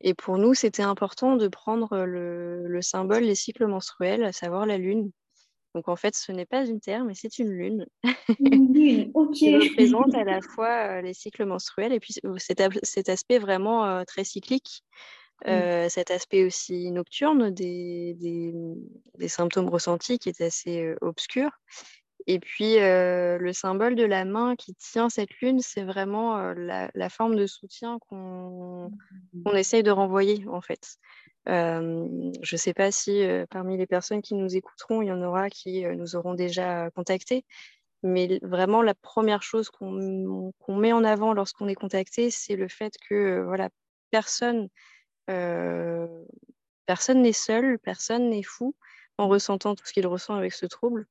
Et 0.00 0.14
pour 0.14 0.38
nous, 0.38 0.54
c'était 0.54 0.82
important 0.82 1.36
de 1.36 1.48
prendre 1.48 2.04
le, 2.04 2.80
symbole 2.82 3.24
des 3.24 3.34
cycles 3.34 3.66
menstruels, 3.66 4.24
à 4.24 4.32
savoir 4.32 4.66
la 4.66 4.78
lune. 4.78 5.10
Donc 5.74 5.88
en 5.88 5.96
fait, 5.96 6.14
ce 6.14 6.32
n'est 6.32 6.46
pas 6.46 6.64
une 6.64 6.80
terre, 6.80 7.04
mais 7.04 7.14
c'est 7.14 7.38
une 7.38 7.50
lune. 7.50 7.86
Une 8.38 8.72
lune, 8.74 9.10
ok. 9.14 9.32
qui 9.32 9.56
représente 9.56 10.14
à 10.14 10.24
la 10.24 10.40
fois 10.40 11.02
les 11.02 11.14
cycles 11.14 11.44
menstruels 11.44 11.92
et 11.92 12.00
puis 12.00 12.14
cet, 12.36 13.08
aspect 13.08 13.38
vraiment 13.38 13.84
euh, 13.84 14.04
très 14.04 14.24
cyclique, 14.24 14.82
cet 15.44 16.10
aspect 16.10 16.44
aussi 16.44 16.90
nocturne 16.90 17.50
des, 17.50 18.16
des, 18.18 19.28
symptômes 19.28 19.68
ressentis 19.68 20.18
qui 20.18 20.28
est 20.30 20.40
assez 20.40 20.94
obscur. 21.00 21.50
Et 22.30 22.40
puis, 22.40 22.74
le 22.78 23.50
symbole 23.54 23.94
de 23.94 24.04
la 24.04 24.26
main 24.26 24.54
qui 24.54 24.74
tient 24.74 25.08
cette 25.08 25.32
lune, 25.40 25.60
c'est 25.60 25.82
vraiment 25.82 26.52
la, 26.52 27.08
forme 27.08 27.36
de 27.36 27.46
soutien 27.46 27.98
qu'on 28.00 28.90
essaye 29.54 29.82
de 29.82 29.90
renvoyer, 29.90 30.44
en 30.46 30.60
fait. 30.60 30.98
je 31.46 32.52
ne 32.52 32.56
sais 32.58 32.74
pas 32.74 32.92
si 32.92 33.26
parmi 33.48 33.78
les 33.78 33.86
personnes 33.86 34.20
qui 34.20 34.34
nous 34.34 34.54
écouteront, 34.54 35.00
il 35.00 35.08
y 35.08 35.10
en 35.12 35.22
aura 35.22 35.48
qui 35.48 35.86
nous 35.86 36.16
auront 36.16 36.34
déjà 36.34 36.90
contactés. 36.90 37.46
Mais 38.02 38.38
vraiment, 38.42 38.82
la 38.82 38.94
première 38.94 39.42
chose 39.42 39.70
qu'on 39.70 40.52
met 40.68 40.92
en 40.92 41.04
avant 41.04 41.32
lorsqu'on 41.32 41.66
est 41.66 41.74
contacté, 41.74 42.30
c'est 42.30 42.56
le 42.56 42.68
fait 42.68 42.92
que 43.08 43.40
voilà, 43.40 43.70
personne 44.10 44.68
personne 46.88 47.22
n'est 47.22 47.32
seul, 47.32 47.78
personne 47.78 48.28
n'est 48.30 48.42
fou 48.42 48.74
en 49.18 49.28
ressentant 49.28 49.74
tout 49.74 49.84
ce 49.84 49.92
qu'il 49.92 50.06
ressent 50.06 50.34
avec 50.34 50.52
ce 50.52 50.64
trouble. 50.64 51.06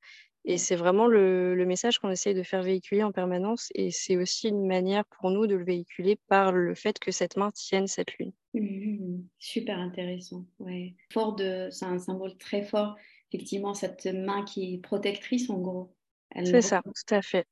Et 0.49 0.57
c'est 0.57 0.77
vraiment 0.77 1.07
le, 1.07 1.61
message 1.65 1.99
qu'on 1.99 2.09
essaye 2.09 2.33
de 2.33 2.41
faire 2.41 2.63
véhiculer 2.63 3.03
en 3.03 3.11
permanence. 3.11 3.67
Et 3.75 3.91
c'est 3.91 4.15
aussi 4.15 4.47
une 4.47 4.65
manière 4.65 5.03
pour 5.05 5.29
nous 5.29 5.45
de 5.45 5.55
le 5.55 5.65
véhiculer 5.65 6.17
par 6.29 6.53
le 6.53 6.73
fait 6.73 6.99
que 6.99 7.11
cette 7.11 7.35
main 7.35 7.51
tienne 7.51 7.87
cette 7.87 8.17
lune. 8.17 8.31
Mmh, 8.53 9.23
super 9.37 9.77
intéressant. 9.77 10.45
Ouais. 10.59 10.95
Fort 11.11 11.35
de, 11.35 11.67
c'est 11.69 11.83
un 11.83 11.99
symbole 11.99 12.37
très 12.37 12.63
fort. 12.63 12.95
Effectivement, 13.29 13.73
cette 13.73 14.05
main 14.05 14.45
qui 14.45 14.75
est 14.75 14.77
protectrice 14.77 15.49
en 15.49 15.59
gros. 15.59 15.93
C'est 16.33 16.61
ça, 16.61 16.81
tout 16.81 17.13
à 17.13 17.21
fait. 17.21 17.45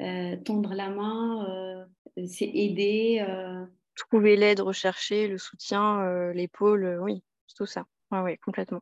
Euh, 0.00 0.36
tendre 0.38 0.74
la 0.74 0.90
main, 0.90 1.48
euh, 1.48 2.26
c'est 2.26 2.50
aider. 2.52 3.24
Euh... 3.26 3.64
Trouver 3.94 4.34
l'aide, 4.34 4.58
rechercher 4.58 5.28
le 5.28 5.38
soutien, 5.38 6.00
euh, 6.00 6.32
l'épaule, 6.32 6.98
oui, 7.02 7.22
tout 7.56 7.66
ça. 7.66 7.86
Oui, 8.20 8.36
complètement. 8.38 8.80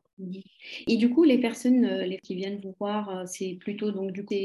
Et 0.87 0.97
du 0.97 1.09
coup, 1.09 1.23
les 1.23 1.39
personnes 1.39 1.85
euh, 1.85 2.05
les, 2.05 2.19
qui 2.19 2.35
viennent 2.35 2.59
vous 2.59 2.75
voir, 2.79 3.09
euh, 3.09 3.23
c'est 3.25 3.57
plutôt, 3.61 3.91
donc 3.91 4.11
du 4.11 4.25
coup, 4.25 4.35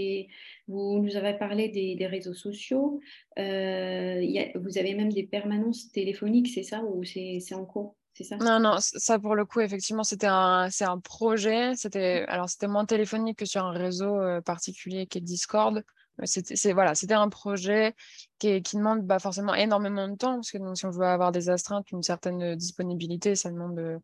vous 0.68 1.00
nous 1.00 1.16
avez 1.16 1.36
parlé 1.36 1.68
des, 1.68 2.06
réseaux 2.06 2.34
sociaux, 2.34 3.00
euh, 3.38 4.24
vous 4.54 4.78
avez 4.78 4.94
même 4.94 5.12
des 5.12 5.24
permanences 5.24 5.90
téléphoniques, 5.90 6.48
c'est 6.48 6.62
ça, 6.62 6.84
ou 6.84 7.02
c'est 7.04 7.40
en 7.54 7.64
cours 7.64 7.96
c'est 8.12 8.24
ça? 8.24 8.36
Non, 8.36 8.60
non, 8.60 8.76
ça 8.78 9.18
pour 9.18 9.34
le 9.34 9.44
coup, 9.44 9.60
effectivement, 9.60 10.04
c'était 10.04 10.28
un, 10.28 10.70
c'est 10.70 10.86
un 10.86 10.98
projet. 10.98 11.74
C'était, 11.76 12.24
alors 12.28 12.48
c'était 12.48 12.66
moins 12.66 12.86
téléphonique 12.86 13.40
que 13.40 13.44
sur 13.44 13.62
un 13.62 13.72
réseau 13.72 14.18
particulier 14.42 15.06
qui 15.06 15.18
est 15.18 15.20
Discord. 15.20 15.84
C'était 16.24 16.72
voilà, 16.72 16.94
c'était 16.94 17.12
un 17.12 17.28
projet 17.28 17.94
qui, 18.38 18.62
qui 18.62 18.76
demande 18.76 19.02
bah, 19.02 19.18
forcément 19.18 19.54
énormément 19.54 20.08
de 20.08 20.16
temps, 20.16 20.36
parce 20.36 20.50
que 20.50 20.56
donc, 20.56 20.78
si 20.78 20.86
on 20.86 20.90
veut 20.90 21.04
avoir 21.04 21.30
des 21.30 21.50
astreintes, 21.50 21.90
une 21.90 22.02
certaine 22.02 22.54
disponibilité, 22.54 23.34
ça 23.34 23.50
demande 23.50 24.00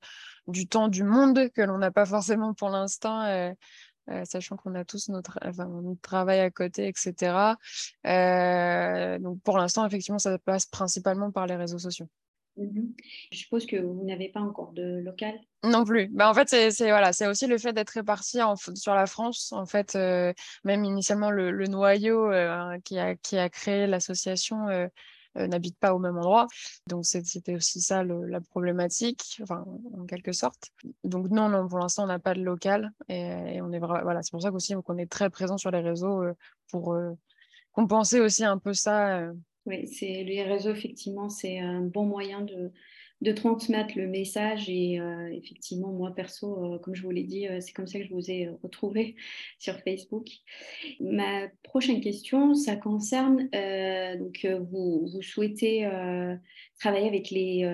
du 0.47 0.67
temps 0.67 0.89
du 0.89 1.05
monde 1.05 1.51
que 1.51 1.63
l'on 1.63 1.79
n'a 1.79 1.91
pas 1.91 2.07
forcément 2.07 2.55
pour 2.55 2.71
l'instant. 2.71 3.23
Euh, 3.23 3.53
euh, 4.11 4.25
sachant 4.25 4.57
qu'on 4.57 4.75
a 4.75 4.85
tous 4.85 5.11
notre, 5.11 5.39
notre, 5.45 6.01
travail 6.01 6.41
à 6.41 6.51
côté, 6.51 6.89
etc. 6.89 7.55
Euh, 8.05 9.19
donc 9.21 9.41
pour 9.43 9.59
l'instant, 9.59 9.87
effectivement, 9.87 10.19
ça 10.19 10.37
passe 10.39 10.67
principalement 10.67 11.31
par 11.31 11.47
les 11.47 11.55
réseaux 11.55 11.79
sociaux. 11.79 12.09
Mmh 12.57 12.93
Je 13.31 13.39
suppose 13.39 13.65
que 13.65 13.77
vous 13.77 14.05
n'avez 14.05 14.29
pas 14.29 14.41
encore 14.41 14.73
de 14.73 14.99
local? 14.99 15.35
Non 15.65 15.85
plus. 15.85 16.09
Bah, 16.09 16.29
en 16.29 16.35
fait, 16.35 16.49
c'est 16.49 16.91
voilà, 16.91 17.13
c'est 17.13 17.27
aussi 17.27 17.47
le 17.47 17.57
fait 17.57 17.73
d'être 17.73 17.91
réparti 17.91 18.41
sur 18.75 18.95
la 18.95 19.07
France. 19.07 19.53
En 19.53 19.65
fait, 19.65 19.95
euh, 19.95 20.33
même 20.65 20.85
initialement, 20.85 21.31
le, 21.31 21.67
noyau 21.67 22.31
euh, 22.31 22.79
qui, 22.85 22.99
a, 22.99 23.15
qui 23.17 23.39
a 23.39 23.49
créé 23.49 23.87
l'association 23.87 24.69
euh, 24.69 24.87
n'habite 25.35 25.79
pas 25.79 25.95
au 25.95 25.99
même 25.99 26.17
endroit. 26.17 26.47
Donc, 26.89 27.05
c'était 27.05 27.55
aussi 27.55 27.81
ça 27.81 28.05
la 28.05 28.41
problématique, 28.41 29.41
enfin, 29.43 29.65
en 29.99 30.05
quelque 30.05 30.33
sorte. 30.33 30.71
Donc, 31.05 31.29
non, 31.31 31.49
non, 31.49 31.69
pour 31.69 31.79
l'instant, 31.79 32.05
on 32.05 32.09
n'a 32.09 32.19
pas 32.19 32.35
de 32.35 32.43
local. 32.43 32.93
Et, 33.09 33.61
on 33.63 33.73
est 33.73 33.79
voilà, 33.79 34.23
c'est 34.23 34.31
pour 34.31 34.43
ça 34.43 34.51
qu'on 34.51 34.99
est 34.99 35.11
très 35.11 35.31
présent 35.31 35.57
sur 35.57 35.71
les 35.71 35.81
réseaux 35.81 36.23
pour 36.71 36.97
compenser 37.73 38.21
aussi 38.21 38.45
un 38.45 38.59
peu 38.59 38.73
ça. 38.73 39.31
Oui, 39.65 39.89
les 40.01 40.43
réseaux, 40.43 40.73
effectivement, 40.73 41.29
c'est 41.29 41.59
un 41.59 41.83
bon 41.83 42.05
moyen 42.05 42.41
de, 42.41 42.73
de 43.23 43.33
transmettre 43.33 43.97
le 43.97 44.07
message. 44.07 44.69
Et 44.69 45.01
effectivement, 45.33 45.93
moi, 45.93 46.15
perso, 46.15 46.79
comme 46.83 46.95
je 46.95 47.03
vous 47.03 47.11
l'ai 47.11 47.23
dit, 47.23 47.47
c'est 47.61 47.73
comme 47.73 47.87
ça 47.87 47.99
que 47.99 48.05
je 48.05 48.13
vous 48.13 48.31
ai 48.31 48.51
retrouvé 48.63 49.17
sur 49.59 49.79
Facebook. 49.81 50.29
Ma 51.01 51.49
prochaine 51.63 52.01
question, 52.01 52.55
ça 52.55 52.77
concerne, 52.77 53.49
donc, 54.19 54.47
vous, 54.71 55.07
vous 55.07 55.23
souhaitez 55.23 55.89
travailler 56.79 57.09
avec 57.09 57.31
les, 57.31 57.71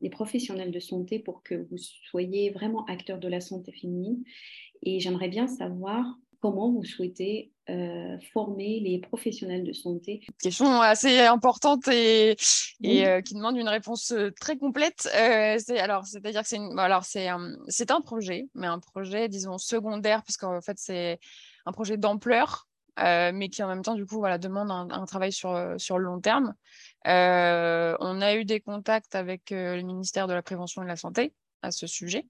les 0.00 0.10
professionnels 0.10 0.70
de 0.70 0.80
santé 0.80 1.18
pour 1.18 1.42
que 1.42 1.54
vous 1.54 1.78
soyez 1.78 2.50
vraiment 2.50 2.84
acteur 2.86 3.18
de 3.18 3.28
la 3.28 3.40
santé 3.40 3.72
féminine. 3.72 4.24
Et 4.82 5.00
j'aimerais 5.00 5.28
bien 5.28 5.46
savoir 5.46 6.18
comment 6.40 6.70
vous 6.70 6.84
souhaitez 6.84 7.53
euh, 7.70 8.18
former 8.34 8.78
les 8.80 8.98
professionnels 8.98 9.64
de 9.64 9.72
santé 9.72 10.20
Question 10.42 10.82
assez 10.82 11.20
importante 11.20 11.88
et, 11.88 12.36
et 12.82 13.08
euh, 13.08 13.22
qui 13.22 13.32
demande 13.32 13.56
une 13.56 13.70
réponse 13.70 14.12
euh, 14.12 14.30
très 14.38 14.58
complète. 14.58 15.00
c'est 15.00 15.78
alors, 15.78 16.04
c'est-à-dire 16.06 16.42
que 16.42 16.48
c'est 16.48 16.58
alors 16.76 17.04
c'est 17.04 17.26
un, 17.26 17.56
c'est 17.68 17.90
un 17.90 18.02
projet, 18.02 18.44
mais 18.54 18.66
un 18.66 18.80
projet 18.80 19.30
disons 19.30 19.56
secondaire 19.56 20.22
parce 20.24 20.36
qu'en 20.36 20.60
fait 20.60 20.76
c'est 20.78 21.18
un 21.64 21.72
projet 21.72 21.96
d'ampleur. 21.96 22.68
mais 22.98 23.48
qui 23.48 23.62
en 23.62 23.68
même 23.68 23.82
temps 23.82 23.94
du 23.94 24.04
coup 24.04 24.18
voilà 24.18 24.36
demande 24.36 24.70
un, 24.70 24.90
un 24.90 25.06
travail 25.06 25.32
sur 25.32 25.74
sur 25.78 25.96
le 25.98 26.04
long 26.04 26.20
terme. 26.20 26.52
on 27.06 28.20
a 28.20 28.34
eu 28.34 28.44
des 28.44 28.60
contacts 28.60 29.14
avec 29.14 29.50
le 29.50 29.80
ministère 29.80 30.26
de 30.26 30.34
la 30.34 30.42
prévention 30.42 30.82
et 30.82 30.84
de 30.84 30.90
la 30.90 30.96
santé 30.96 31.32
à 31.62 31.70
ce 31.70 31.86
sujet. 31.86 32.26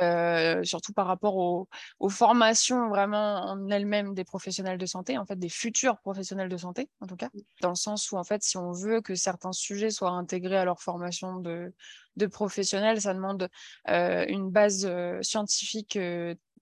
Euh, 0.00 0.62
surtout 0.62 0.92
par 0.92 1.06
rapport 1.06 1.36
aux, 1.36 2.08
formations 2.08 2.88
vraiment 2.88 3.40
en 3.44 3.68
elles-mêmes 3.70 4.14
des 4.14 4.24
professionnels 4.24 4.78
de 4.78 4.86
santé, 4.86 5.18
en 5.18 5.26
fait 5.26 5.36
des 5.36 5.48
futurs 5.48 5.98
professionnels 5.98 6.48
de 6.48 6.56
santé 6.56 6.88
en 7.00 7.06
tout 7.06 7.16
cas, 7.16 7.28
dans 7.60 7.70
le 7.70 7.74
sens 7.74 8.10
où 8.12 8.16
en 8.16 8.24
fait 8.24 8.42
si 8.42 8.56
on 8.56 8.70
veut 8.70 9.00
que 9.00 9.16
certains 9.16 9.52
sujets 9.52 9.90
soient 9.90 10.10
intégrés 10.10 10.56
à 10.56 10.64
leur 10.64 10.80
formation 10.80 11.36
de, 11.40 11.72
de 12.16 12.26
professionnels, 12.26 13.00
ça 13.00 13.14
demande 13.14 13.48
euh, 13.88 14.24
une 14.28 14.48
base 14.50 14.86
euh, 14.86 15.20
scientifique 15.22 15.98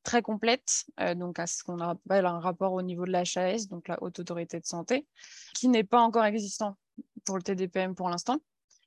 très 0.02 0.22
complète, 0.22 0.84
donc 1.16 1.40
à 1.40 1.48
ce 1.48 1.64
qu'on 1.64 1.80
appelle 1.80 2.26
un 2.26 2.38
rapport 2.38 2.72
au 2.72 2.82
niveau 2.82 3.04
de 3.06 3.10
l'HAS, 3.10 3.66
donc 3.68 3.88
la 3.88 4.00
Haute 4.02 4.20
Autorité 4.20 4.60
de 4.60 4.64
Santé, 4.64 5.04
qui 5.52 5.66
n'est 5.66 5.84
pas 5.84 6.00
encore 6.00 6.24
existant 6.24 6.76
pour 7.24 7.36
le 7.36 7.42
TDPM 7.42 7.96
pour 7.96 8.08
l'instant. 8.08 8.38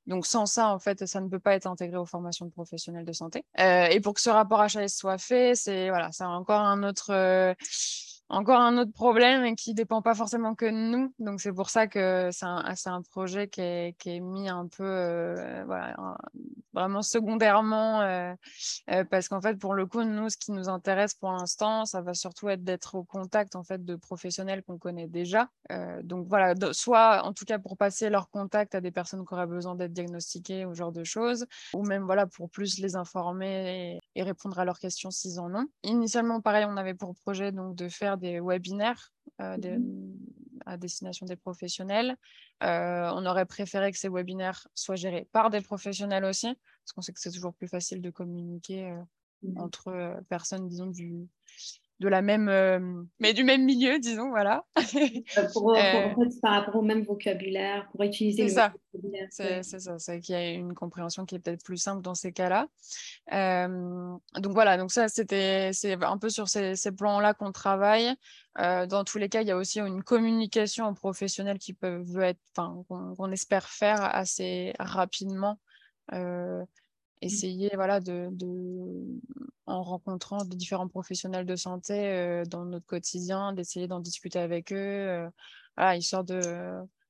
Donc 0.10 0.26
sans 0.26 0.48
ça, 0.48 0.70
en 0.70 0.80
fait, 0.80 1.06
ça 1.06 1.22
ne 1.22 1.30
peut 1.30 1.40
pas 1.40 1.54
être 1.54 1.68
intégré 1.68 1.98
aux 1.98 2.06
formations 2.06 2.50
professionnelles 2.50 3.06
de 3.06 3.14
santé. 3.14 3.46
Euh, 3.60 3.86
et 3.86 4.00
pour 4.02 4.16
que 4.16 4.22
ce 4.22 4.32
rapport 4.32 4.60
HAS 4.60 4.90
soit 4.90 5.20
fait, 5.20 5.54
c'est 5.56 5.90
voilà, 5.90 6.12
c'est 6.12 6.24
encore 6.24 6.62
un 6.62 6.82
autre 6.82 7.12
euh, 7.12 7.54
encore 8.30 8.60
un 8.60 8.78
autre 8.78 8.94
problème 8.94 9.56
qui 9.56 9.74
dépend 9.74 10.02
pas 10.02 10.14
forcément 10.14 10.54
que 10.54 10.66
de 10.66 10.72
nous. 10.72 11.14
Donc 11.20 11.42
c'est 11.42 11.52
pour 11.52 11.70
ça 11.70 11.88
que 11.88 12.30
c'est 12.32 12.46
un, 12.46 13.02
projet 13.12 13.48
qui 13.48 13.62
est, 13.62 14.20
mis 14.20 14.50
un 14.50 14.68
peu 14.68 14.84
euh, 14.84 15.66
vraiment 16.74 17.02
secondairement 17.02 18.02
euh, 18.02 18.34
euh, 18.92 19.04
parce 19.06 19.28
qu'en 19.28 19.42
fait 19.42 19.56
pour 19.56 19.74
le 19.74 19.86
coup 19.86 20.04
nous 20.04 20.30
ce 20.30 20.38
qui 20.38 20.52
nous 20.52 20.70
intéresse 20.70 21.14
pour 21.16 21.32
l'instant 21.32 21.86
ça 21.86 22.02
va 22.02 22.14
surtout 22.14 22.50
être 22.50 22.64
d'être 22.64 22.96
au 22.96 23.04
contact 23.04 23.56
en 23.56 23.64
fait 23.64 23.84
de 23.84 23.96
professionnels 23.96 24.64
qu'on 24.64 24.78
connaît 24.78 25.08
déjà. 25.08 25.50
donc 26.04 26.28
voilà, 26.28 26.54
soit 26.72 27.24
en 27.26 27.34
tout 27.34 27.46
cas 27.46 27.58
pour 27.58 27.78
passer 27.78 28.10
leur 28.10 28.30
contact 28.30 28.76
à 28.76 28.82
des 28.82 28.92
personnes 28.92 29.26
qui 29.26 29.34
auraient 29.34 29.48
besoin 29.48 29.76
d'être 29.76 29.94
diagnostiquées 29.94 30.66
ou 30.66 30.76
genre 30.76 30.92
de 30.92 31.04
choses, 31.04 31.48
ou 31.74 31.84
même 31.84 32.04
voilà 32.04 32.28
pour 32.28 32.50
plus 32.50 32.80
les 32.80 32.96
informer 32.96 33.96
et, 34.16 34.20
et 34.20 34.24
répondre 34.24 34.60
à 34.60 34.66
leurs 34.66 34.80
questions 34.80 35.10
s'ils 35.10 35.40
en 35.40 35.54
ont. 35.56 35.68
Initialement 35.84 36.42
pareil 36.42 36.66
on 36.68 36.78
avait 36.78 36.94
pour 36.94 37.16
projet 37.16 37.52
donc 37.52 37.76
de 37.76 37.90
faire 37.90 38.19
des 38.20 38.40
webinaires 38.40 39.14
euh, 39.42 39.58
mmh 39.58 40.16
à 40.66 40.76
destination 40.76 41.26
des 41.26 41.38
professionnels. 41.38 42.18
Euh, 42.64 43.10
on 43.16 43.26
aurait 43.26 43.46
préféré 43.46 43.92
que 43.92 43.98
ces 43.98 44.10
webinaires 44.10 44.68
soient 44.76 44.98
gérés 44.98 45.28
par 45.32 45.50
des 45.50 45.62
professionnels 45.62 46.26
aussi, 46.26 46.48
parce 46.84 46.92
qu'on 46.94 47.02
sait 47.02 47.14
que 47.14 47.20
c'est 47.20 47.32
toujours 47.32 47.54
plus 47.54 47.70
facile 47.70 48.02
de 48.02 48.10
communiquer 48.10 48.92
euh, 48.92 49.02
mmh 49.44 49.58
entre 49.58 50.22
personnes, 50.28 50.68
disons, 50.68 50.88
du, 50.88 51.28
de 52.00 52.08
la 52.08 52.22
même, 52.22 52.48
euh, 52.48 52.80
mais 53.20 53.34
du 53.34 53.44
même 53.44 53.66
milieu, 53.66 54.00
disons, 54.00 54.30
voilà. 54.30 54.64
Euh, 55.38 55.48
pour, 55.54 55.76
euh, 55.76 56.10
par 56.42 56.52
rapport 56.54 56.76
au 56.78 56.82
même 56.82 57.04
vocabulaire, 57.04 57.88
pour 57.92 58.04
utiliser 58.04 58.44
le 58.44 58.50
ça. 58.50 58.74
vocabulaire. 58.94 59.28
C'est 59.32 59.64
ça, 59.64 60.00
c'est 60.00 60.20
qu'il 60.20 60.34
y 60.34 60.38
a 60.38 60.50
une 60.52 60.74
compréhension 60.74 61.26
qui 61.26 61.36
est 61.36 61.40
peut-être 61.40 61.64
plus 61.64 61.78
simple 61.78 62.02
dans 62.02 62.16
ces 62.16 62.32
cas-là. 62.32 62.68
donc 63.32 64.54
voilà, 64.54 64.78
donc 64.78 64.92
ça, 64.92 65.08
c'était, 65.08 65.72
c'est 65.74 66.02
un 66.04 66.18
peu 66.18 66.30
sur 66.30 66.48
ces, 66.48 66.76
ces 66.76 66.92
plans-là 66.92 67.34
qu'on 67.34 67.52
travaille. 67.52 68.14
dans 68.58 69.04
tous 69.04 69.18
les 69.18 69.30
cas, 69.30 69.42
il 69.42 69.48
y 69.48 69.52
a 69.52 69.58
aussi 69.58 69.80
une 69.80 70.04
communication 70.04 70.88
aux 70.88 70.94
professionnels 70.94 71.60
qui 71.60 71.74
peuvent 71.74 72.20
être, 72.20 72.40
enfin, 72.56 72.84
qu'on 72.88 73.32
espère 73.32 73.68
faire 73.68 74.02
assez 74.02 74.74
rapidement. 74.80 75.60
Mmh. 77.22 77.26
essayer 77.26 77.72
voilà 77.76 78.00
de, 78.00 78.30
en 79.66 79.84
rencontrant 79.84 80.46
des 80.46 80.56
différents 80.56 80.88
professionnels 80.88 81.46
de 81.46 81.56
santé 81.58 81.94
euh, 81.94 82.46
dans 82.46 82.64
notre 82.64 82.86
quotidien 82.86 83.52
d'essayer 83.52 83.88
d'en 83.88 84.00
discuter 84.00 84.40
avec 84.40 84.72
eux 84.72 84.76
euh, 84.78 85.30
voilà, 85.76 85.98
histoire 85.98 86.24
de 86.24 86.40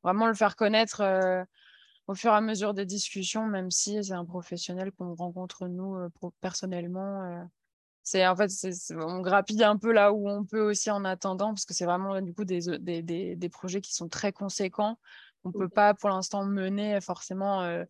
vraiment 0.03 0.27
le 0.27 0.33
faire 0.33 0.55
connaître 0.55 1.01
euh, 1.01 1.43
au 2.07 2.15
fur 2.15 2.31
et 2.31 2.35
à 2.35 2.41
mesure 2.41 2.73
des 2.73 2.87
discussions 2.87 3.45
même 3.45 3.69
si 3.69 4.03
c'est 4.03 4.13
un 4.13 4.25
professionnel 4.25 4.91
qu'on 4.91 5.13
rencontre 5.13 5.67
nous 5.67 5.95
personnellement 6.41 7.47
c'est 8.01 8.25
en 8.25 8.35
fait 8.35 8.49
on 8.95 9.19
grappille 9.19 9.63
un 9.63 9.77
peu 9.77 9.91
là 9.91 10.11
où 10.11 10.27
on 10.27 10.43
peut 10.43 10.61
aussi 10.61 10.89
en 10.89 11.05
attendant 11.05 11.49
parce 11.49 11.65
que 11.65 11.75
c'est 11.75 11.85
vraiment 11.85 12.19
du 12.19 12.33
coup 12.33 12.45
des, 12.45 12.61
des, 12.79 13.03
des, 13.03 13.35
des, 13.35 13.49
projets 13.49 13.81
qui 13.81 13.93
sont 13.93 14.09
très 14.09 14.31
conséquents 14.31 14.97
on 15.43 15.51
peut 15.51 15.69
pas 15.69 15.93
pour 15.93 16.09
l'instant 16.09 16.43
mener 16.45 16.99
forcément 16.99 17.85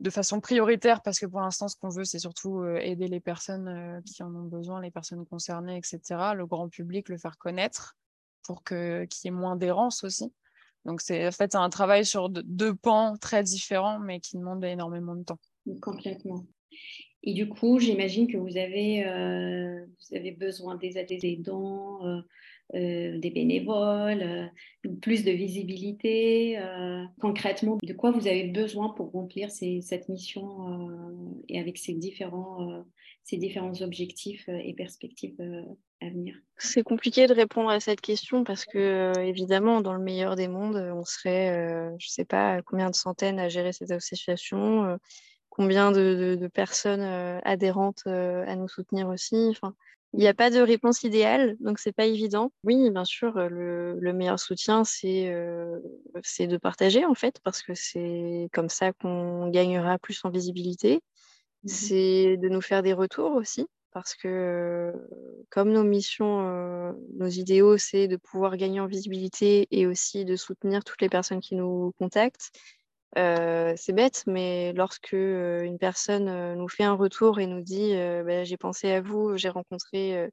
de 0.00 0.10
façon 0.10 0.40
prioritaire 0.40 1.02
parce 1.02 1.18
que 1.18 1.26
pour 1.26 1.40
l'instant, 1.40 1.68
ce 1.68 1.76
qu'on 1.76 1.88
veut, 1.88 2.04
c'est 2.04 2.18
surtout 2.18 2.60
euh, 2.60 2.78
aider 2.78 3.08
les 3.08 3.20
personnes 3.20 3.68
euh, 3.68 4.00
qui 4.02 4.22
en 4.22 4.34
ont 4.34 4.44
besoin, 4.44 4.80
les 4.80 4.90
personnes 4.90 5.24
concernées, 5.26 5.76
etc., 5.76 6.00
le 6.36 6.46
grand 6.46 6.68
public, 6.68 7.08
le 7.08 7.18
faire 7.18 7.38
connaître 7.38 7.96
pour 8.44 8.62
qu'il 8.64 9.06
y 9.24 9.28
ait 9.28 9.30
moins 9.30 9.56
d'errance 9.56 10.04
aussi. 10.04 10.32
Donc, 10.84 11.00
c'est 11.00 11.26
en 11.26 11.32
fait 11.32 11.54
un 11.54 11.68
travail 11.68 12.04
sur 12.04 12.30
deux 12.30 12.74
pans 12.74 13.16
très 13.16 13.42
différents, 13.42 13.98
mais 13.98 14.20
qui 14.20 14.36
demande 14.38 14.64
énormément 14.64 15.16
de 15.16 15.24
temps. 15.24 15.38
Complètement. 15.82 16.44
Et 17.24 17.34
du 17.34 17.48
coup, 17.48 17.78
j'imagine 17.78 18.30
que 18.30 18.38
vous 18.38 18.56
avez, 18.56 19.04
euh, 19.04 19.84
vous 19.84 20.16
avez 20.16 20.30
besoin 20.30 20.76
des 20.76 20.96
aidants, 21.24 22.22
des 22.74 23.30
bénévoles, 23.30 24.22
euh, 24.22 24.90
plus 25.00 25.24
de 25.24 25.30
visibilité. 25.30 26.58
Euh, 26.58 27.04
concrètement, 27.20 27.78
de 27.82 27.92
quoi 27.92 28.10
vous 28.10 28.26
avez 28.26 28.44
besoin 28.44 28.90
pour 28.90 29.10
remplir 29.12 29.50
cette 29.50 30.08
mission 30.08 31.40
et 31.48 31.58
avec 31.58 31.78
ces 31.78 31.94
différents, 31.94 32.84
ces 33.24 33.36
différents 33.36 33.80
objectifs 33.80 34.48
et 34.48 34.74
perspectives 34.74 35.40
à 36.00 36.10
venir? 36.10 36.36
C'est 36.58 36.82
compliqué 36.82 37.26
de 37.26 37.34
répondre 37.34 37.70
à 37.70 37.80
cette 37.80 38.00
question 38.00 38.44
parce 38.44 38.64
que, 38.64 39.12
évidemment, 39.18 39.80
dans 39.80 39.94
le 39.94 40.02
meilleur 40.02 40.36
des 40.36 40.48
mondes, 40.48 40.76
on 40.76 41.04
serait, 41.04 41.52
je 41.98 42.06
ne 42.06 42.10
sais 42.10 42.24
pas, 42.24 42.62
combien 42.62 42.90
de 42.90 42.94
centaines 42.94 43.38
à 43.38 43.48
gérer 43.48 43.72
cette 43.72 43.90
association 43.90 44.98
combien 45.48 45.90
de, 45.90 46.48
personnes 46.52 47.40
adhérentes 47.44 48.06
à 48.06 48.54
nous 48.56 48.68
soutenir 48.68 49.08
aussi. 49.08 49.56
Il 50.14 50.20
n'y 50.20 50.28
a 50.28 50.34
pas 50.34 50.50
de 50.50 50.60
réponse 50.60 51.02
idéale, 51.02 51.56
donc 51.60 51.78
c'est 51.78 51.92
pas 51.92 52.06
évident. 52.06 52.50
Oui, 52.64 52.90
bien 52.90 53.04
sûr, 53.04 53.38
le, 53.48 54.12
meilleur 54.12 54.40
soutien, 54.40 54.82
euh, 55.04 55.78
c'est 56.22 56.46
de 56.46 56.56
partager 56.56 57.04
en 57.04 57.14
fait, 57.14 57.40
parce 57.44 57.62
que 57.62 57.74
c'est 57.74 58.48
comme 58.52 58.70
ça 58.70 58.92
qu'on 58.92 59.48
gagnera 59.50 59.98
plus 59.98 60.20
en 60.24 60.30
visibilité. 60.30 60.96
Mmh 61.64 61.68
c'est 61.68 62.36
de 62.36 62.48
nous 62.48 62.60
faire 62.60 62.82
des 62.84 62.92
retours 62.92 63.32
aussi, 63.32 63.66
parce 63.92 64.14
que 64.14 64.92
comme 65.50 65.72
nos 65.72 65.82
missions, 65.82 66.48
euh, 66.48 66.92
nos 67.16 67.28
idéaux, 67.28 67.76
c'est 67.76 68.06
de 68.06 68.16
pouvoir 68.16 68.56
gagner 68.56 68.80
en 68.80 68.86
visibilité 68.86 69.66
et 69.70 69.86
aussi 69.86 70.24
de 70.24 70.36
soutenir 70.36 70.84
toutes 70.84 71.02
les 71.02 71.08
personnes 71.08 71.40
qui 71.40 71.56
nous 71.56 71.92
contactent. 71.98 72.50
Euh, 73.16 73.72
c'est 73.76 73.92
bête, 73.92 74.24
mais 74.26 74.72
lorsque 74.74 75.14
euh, 75.14 75.62
une 75.62 75.78
personne 75.78 76.28
euh, 76.28 76.54
nous 76.54 76.68
fait 76.68 76.84
un 76.84 76.94
retour 76.94 77.40
et 77.40 77.46
nous 77.46 77.62
dit 77.62 77.94
bah, 78.24 78.44
j'ai 78.44 78.56
pensé 78.56 78.90
à 78.90 79.00
vous, 79.00 79.36
j'ai 79.36 79.48
rencontré, 79.48 80.28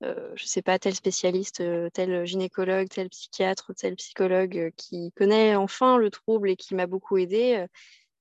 je 0.00 0.44
sais 0.46 0.62
pas, 0.62 0.78
tel 0.78 0.94
spécialiste, 0.94 1.62
tel 1.92 2.24
gynécologue, 2.26 2.88
tel 2.88 3.08
psychiatre, 3.08 3.72
tel 3.76 3.96
psychologue 3.96 4.72
qui 4.76 5.12
connaît 5.12 5.56
enfin 5.56 5.96
le 5.98 6.10
trouble 6.10 6.50
et 6.50 6.56
qui 6.56 6.74
m'a 6.74 6.86
beaucoup 6.86 7.18
aidé, 7.18 7.66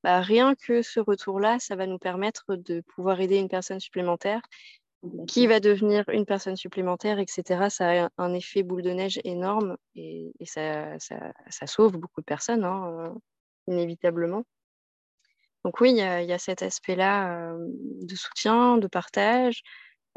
bah, 0.04 0.22
rien 0.22 0.56
que 0.56 0.82
ce 0.82 1.00
retour-là, 1.00 1.60
ça 1.60 1.76
va 1.76 1.88
nous 1.88 2.00
permettre 2.00 2.56
de 2.56 2.82
pouvoir 2.82 3.22
aider 3.22 3.38
une 3.38 3.50
personne 3.50 3.80
supplémentaire 3.80 4.42
qui 5.28 5.48
va 5.48 5.60
devenir 5.60 6.08
une 6.10 6.26
personne 6.26 6.56
supplémentaire, 6.56 7.18
etc. 7.20 7.70
Ça 7.70 8.06
a 8.06 8.10
un 8.18 8.34
effet 8.34 8.62
boule 8.62 8.84
de 8.84 8.92
neige 8.92 9.20
énorme 9.24 9.78
et, 9.96 10.32
ça, 10.46 11.00
ça, 11.00 11.68
sauve 11.68 11.98
beaucoup 11.98 12.22
de 12.22 12.26
personnes. 12.26 12.64
Hein, 12.64 13.16
inévitablement. 13.68 14.44
Donc 15.64 15.80
oui, 15.80 15.92
il 15.92 15.98
y, 15.98 16.02
a, 16.02 16.38
cet 16.40 16.64
aspect-là 16.64 17.56
de 17.58 18.16
soutien, 18.16 18.78
de 18.78 18.88
partage. 18.88 19.62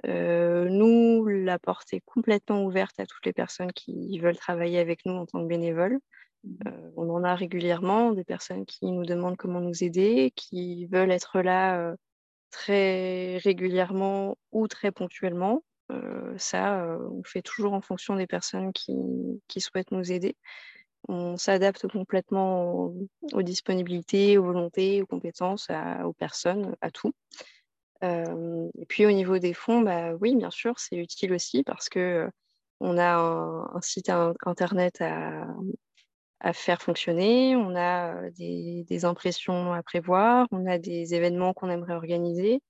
nous, 0.05 1.27
la 1.27 1.59
porte 1.59 1.93
est 1.93 2.01
complètement 2.01 2.65
ouverte 2.65 2.99
à 2.99 3.07
toutes 3.07 3.27
les 3.27 3.35
personnes 3.35 3.73
qui 3.73 4.19
veulent 4.19 4.39
travailler 4.39 4.79
avec 4.79 5.05
nous 5.05 5.15
en 5.15 5.27
tant 5.27 5.43
que 5.43 5.49
bénévoles. 5.49 5.99
Mmh. 6.45 6.71
on 6.97 7.09
en 7.09 7.25
a 7.25 7.35
régulièrement 7.35 8.13
des 8.13 8.25
personnes 8.25 8.67
qui 8.67 8.85
nous 8.91 9.07
demandent 9.07 9.39
comment 9.39 9.61
nous 9.61 9.83
aider, 9.83 10.31
qui 10.37 10.87
veulent 10.87 11.11
être 11.11 11.41
là 11.41 11.95
très 12.51 13.39
régulièrement 13.39 14.39
ou 14.53 14.69
très 14.69 14.93
ponctuellement. 14.93 15.63
ça, 16.39 16.99
on 17.11 17.23
fait 17.25 17.43
toujours 17.43 17.75
en 17.75 17.83
fonction 17.83 18.17
des 18.17 18.27
personnes 18.27 18.73
qui, 18.73 18.95
qui 19.49 19.61
souhaitent 19.61 19.91
nous 19.91 20.11
aider. 20.11 20.37
On 21.09 21.37
s'adapte 21.37 21.87
complètement 21.89 22.93
aux, 23.33 23.43
disponibilités, 23.43 24.39
aux 24.39 24.45
volontés, 24.45 25.03
aux 25.03 25.07
compétences, 25.07 25.69
aux 26.05 26.13
personnes, 26.13 26.75
à 26.81 26.91
tout. 26.91 27.13
et 28.03 28.87
puis 28.89 29.07
au 29.07 29.13
niveau 29.13 29.39
des 29.39 29.55
fonds, 29.55 29.81
bah, 29.83 30.15
oui, 30.21 30.35
bien 30.37 30.51
sûr, 30.51 30.79
c'est 30.79 30.97
utile 30.97 31.33
aussi 31.33 31.63
parce 31.63 31.89
que 31.89 32.29
on 32.81 32.99
a 32.99 33.17
un, 33.17 33.81
site 33.81 34.11
internet 34.45 35.01
à, 35.01 36.53
faire 36.53 36.83
fonctionner, 36.83 37.57
on 37.57 37.75
a 37.75 38.31
des, 38.31 38.85
des, 38.87 39.05
impressions 39.07 39.73
à 39.73 39.83
prévoir, 39.83 40.47
on 40.51 40.67
a 40.67 40.77
des 40.79 41.15
événements 41.15 41.55
qu'on 41.55 41.71
aimerait 41.71 41.95
organiser. 41.95 42.61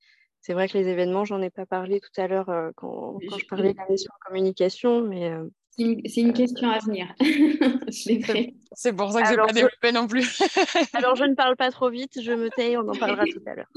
C'est 0.40 0.52
vrai 0.52 0.68
que 0.68 0.78
les 0.78 0.88
événements, 0.88 1.24
j'en 1.24 1.42
ai 1.42 1.50
pas 1.50 1.66
parlé 1.66 2.00
tout 2.00 2.20
à 2.20 2.28
l'heure 2.28 2.46
quand, 2.76 3.18
quand, 3.28 3.38
je 3.38 3.46
parlais 3.46 3.72
de 3.72 3.78
la 3.78 3.88
mission 3.88 4.12
communication, 4.24 5.00
mais 5.00 5.32
c'est 5.76 6.20
une, 6.20 6.32
question 6.32 6.70
à 6.70 6.78
venir. 6.78 7.12
c'est 8.72 8.92
pour 8.92 9.12
ça 9.12 9.22
que 9.22 9.28
je 9.28 9.32
n'ai 9.32 9.36
pas 9.38 9.52
développé 9.52 9.92
non 9.92 10.06
plus. 10.06 10.42
Alors, 10.94 11.16
je 11.16 11.24
ne 11.24 11.34
parle 11.34 11.56
pas 11.56 11.70
trop 11.70 11.90
vite, 11.90 12.20
je 12.20 12.32
me 12.32 12.48
tais, 12.50 12.76
on 12.76 12.88
en 12.88 12.94
parlera 12.94 13.24
tout 13.24 13.42
à 13.46 13.54
l'heure. 13.54 13.70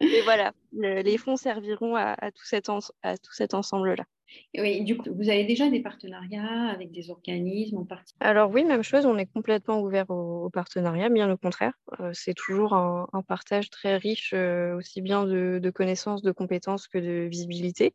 Et 0.00 0.20
voilà, 0.22 0.52
les 0.72 1.18
fonds 1.18 1.36
serviront 1.36 1.96
à, 1.96 2.16
tout 2.30 2.44
cet, 2.44 3.54
ensemble-là. 3.54 4.04
Oui, 4.56 4.84
du 4.84 4.96
coup, 4.96 5.08
vous 5.14 5.30
avez 5.30 5.44
déjà 5.44 5.70
des 5.70 5.80
partenariats 5.80 6.68
avec 6.68 6.92
des 6.92 7.10
organismes 7.10 7.78
en 7.78 7.84
particulier 7.84 8.28
Alors 8.28 8.50
oui, 8.50 8.62
même 8.64 8.82
chose, 8.82 9.06
on 9.06 9.16
est 9.16 9.26
complètement 9.26 9.80
ouvert 9.80 10.08
au, 10.10 10.50
partenariat, 10.50 11.08
bien 11.08 11.32
au 11.32 11.36
contraire. 11.36 11.72
Euh, 12.00 12.10
c'est 12.12 12.34
toujours 12.34 12.74
un, 12.74 13.08
partage 13.26 13.70
très 13.70 13.96
riche, 13.96 14.32
euh, 14.34 14.76
aussi 14.76 15.00
bien 15.00 15.24
de, 15.24 15.58
de, 15.60 15.70
connaissances, 15.70 16.22
de 16.22 16.30
compétences 16.30 16.86
que 16.86 16.98
de 16.98 17.26
visibilité. 17.26 17.94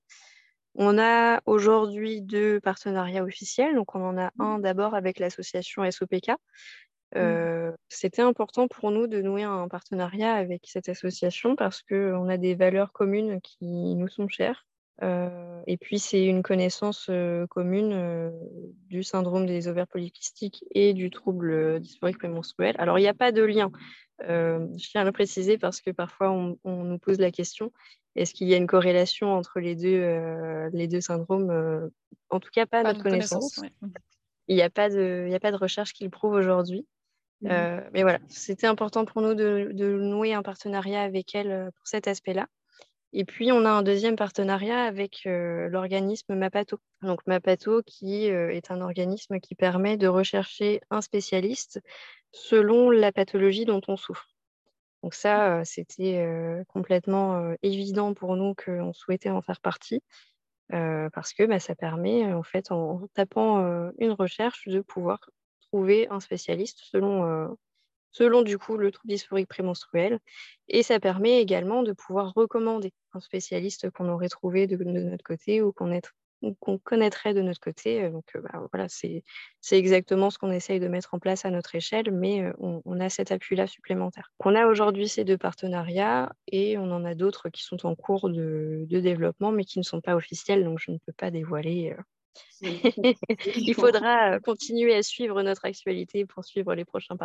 On 0.75 0.97
a 0.97 1.41
aujourd'hui 1.45 2.21
deux 2.21 2.59
partenariats 2.59 3.23
officiels. 3.23 3.75
Donc, 3.75 3.95
on 3.95 4.03
en 4.03 4.17
a 4.17 4.31
un 4.39 4.59
d'abord 4.59 4.95
avec 4.95 5.19
l'association 5.19 5.89
SOPK. 5.89 6.29
Mmh. 6.29 7.19
Euh, 7.19 7.71
c'était 7.89 8.23
important 8.23 8.67
pour 8.67 8.89
nous 8.89 9.05
de 9.05 9.21
nouer 9.21 9.43
un 9.43 9.67
partenariat 9.67 10.33
avec 10.33 10.63
cette 10.65 10.89
association 10.89 11.55
parce 11.55 11.83
qu'on 11.83 12.27
a 12.27 12.37
des 12.37 12.55
valeurs 12.55 12.91
communes 12.91 13.39
qui 13.41 13.95
nous 13.95 14.07
sont 14.07 14.27
chères. 14.27 14.65
Euh, 15.03 15.61
et 15.67 15.77
puis, 15.77 15.99
c'est 15.99 16.25
une 16.25 16.41
connaissance 16.41 17.07
euh, 17.09 17.45
commune 17.47 18.31
du 18.89 19.03
syndrome 19.03 19.45
des 19.45 19.67
ovaires 19.67 19.87
polykystiques 19.87 20.65
et 20.71 20.93
du 20.93 21.11
trouble 21.11 21.79
dysphorique 21.79 22.17
prémenstruel. 22.17 22.75
Alors, 22.79 22.97
il 22.97 23.03
n'y 23.03 23.07
a 23.07 23.13
pas 23.13 23.31
de 23.31 23.43
lien. 23.43 23.71
je 24.21 24.89
tiens 24.89 25.01
à 25.01 25.05
le 25.05 25.11
préciser 25.11 25.59
parce 25.59 25.81
que 25.81 25.91
parfois, 25.91 26.31
on 26.31 26.83
nous 26.83 26.97
pose 26.97 27.19
la 27.19 27.31
question. 27.31 27.71
Est-ce 28.15 28.33
qu'il 28.33 28.47
y 28.47 28.53
a 28.53 28.57
une 28.57 28.67
corrélation 28.67 29.33
entre 29.33 29.59
les 29.59 29.75
deux, 29.75 29.99
euh, 30.01 30.69
les 30.71 30.87
deux 30.87 31.01
syndromes 31.01 31.49
euh, 31.49 31.89
En 32.29 32.39
tout 32.39 32.49
cas, 32.51 32.65
pas, 32.65 32.79
à 32.79 32.83
notre 32.83 33.01
connaissance. 33.01 33.61
Il 34.47 34.55
n'y 34.55 34.61
a, 34.61 34.69
pas 34.69 34.89
de, 34.89 35.29
a 35.33 35.39
pas 35.39 35.51
de 35.51 35.57
recherche 35.57 35.93
qui 35.93 36.03
le 36.03 36.09
prouve 36.09 36.33
aujourd'hui. 36.33 36.85
Mmh 37.41 37.47
euh, 37.51 37.81
mais 37.93 38.03
voilà, 38.03 38.19
c'était 38.29 38.67
important 38.67 39.05
pour 39.05 39.21
nous 39.21 39.33
de, 39.33 39.71
nouer 39.73 40.33
un 40.33 40.43
partenariat 40.43 41.01
avec 41.01 41.33
elle 41.33 41.71
pour 41.75 41.87
cet 41.87 42.07
aspect-là. 42.07 42.47
Et 43.15 43.25
puis, 43.25 43.51
on 43.51 43.65
a 43.65 43.69
un 43.69 43.83
deuxième 43.83 44.15
partenariat 44.15 44.83
avec 44.83 45.21
l'organisme 45.25 46.35
Mapato. 46.35 46.79
Donc, 47.03 47.19
Mapato, 47.27 47.83
qui 47.83 48.25
est 48.25 48.71
un 48.71 48.81
organisme 48.81 49.39
qui 49.39 49.53
permet 49.53 49.97
de 49.97 50.07
rechercher 50.07 50.81
un 50.89 51.01
spécialiste 51.01 51.79
selon 52.31 52.89
la 52.89 53.11
pathologie 53.11 53.65
dont 53.65 53.81
on 53.87 53.97
souffre. 53.97 54.32
Donc 55.03 55.13
ça, 55.13 55.63
c'était 55.65 56.25
complètement 56.69 57.53
évident 57.61 58.13
pour 58.13 58.35
nous 58.37 58.55
qu'on 58.55 58.93
souhaitait 58.93 59.29
en 59.29 59.41
faire 59.41 59.59
partie. 59.59 60.01
parce 60.69 61.33
que 61.33 61.43
bah, 61.45 61.59
ça 61.59 61.75
permet, 61.75 62.31
en 62.33 62.43
fait, 62.43 62.71
en 62.71 63.01
tapant 63.13 63.59
une 63.99 64.11
recherche, 64.11 64.67
de 64.67 64.79
pouvoir 64.79 65.19
trouver 65.67 66.07
un 66.09 66.21
spécialiste 66.21 66.79
selon, 68.13 68.41
du 68.43 68.57
coup 68.57 68.77
le 68.77 68.91
trouble 68.91 69.09
dysphorique 69.09 69.49
prémenstruel. 69.49 70.19
Et 70.69 70.83
ça 70.83 71.01
permet 71.01 71.41
également 71.41 71.83
de 71.83 71.91
pouvoir 71.91 72.33
recommander 72.33 72.93
un 73.11 73.19
spécialiste 73.19 73.89
qu'on 73.89 74.07
aurait 74.07 74.29
trouvé 74.29 74.67
de, 74.67 74.77
de 74.77 74.83
notre 74.83 75.23
côté 75.23 75.61
ou 75.61 75.73
qu'on 75.73 75.91
qu'on 76.59 76.77
connaîtrait 76.77 77.33
de 77.33 77.41
notre 77.41 77.59
côté. 77.59 78.09
Donc 78.09 78.25
bah, 78.35 78.67
voilà, 78.71 78.87
c'est 78.89 79.23
exactement 79.71 80.29
ce 80.29 80.37
qu'on 80.37 80.51
essaye 80.51 80.79
de 80.79 80.87
mettre 80.87 81.13
en 81.13 81.19
place 81.19 81.45
à 81.45 81.49
notre 81.49 81.75
échelle, 81.75 82.11
mais 82.11 82.51
on, 82.59 82.99
a 82.99 83.09
cet 83.09 83.31
appui-là 83.31 83.67
supplémentaire. 83.67 84.31
On 84.39 84.55
a 84.55 84.67
aujourd'hui 84.67 85.07
ces 85.07 85.23
deux 85.23 85.37
partenariats 85.37 86.31
et 86.47 86.77
on 86.77 86.91
en 86.91 87.05
a 87.05 87.15
d'autres 87.15 87.49
qui 87.49 87.63
sont 87.63 87.85
en 87.85 87.95
cours 87.95 88.29
de, 88.29 88.85
développement, 88.89 89.51
mais 89.51 89.65
qui 89.65 89.79
ne 89.79 89.83
sont 89.83 90.01
pas 90.01 90.15
officiels, 90.15 90.63
donc 90.63 90.79
je 90.79 90.91
ne 90.91 90.97
peux 90.97 91.13
pas 91.13 91.31
dévoiler. 91.31 91.95
Il 92.61 93.73
faudra 93.75 94.39
continuer 94.39 94.95
à 94.95 95.03
suivre 95.03 95.41
notre 95.43 95.65
actualité 95.65 96.25
pour 96.25 96.45
suivre 96.45 96.73
les 96.73 96.85
prochains, 96.85 97.15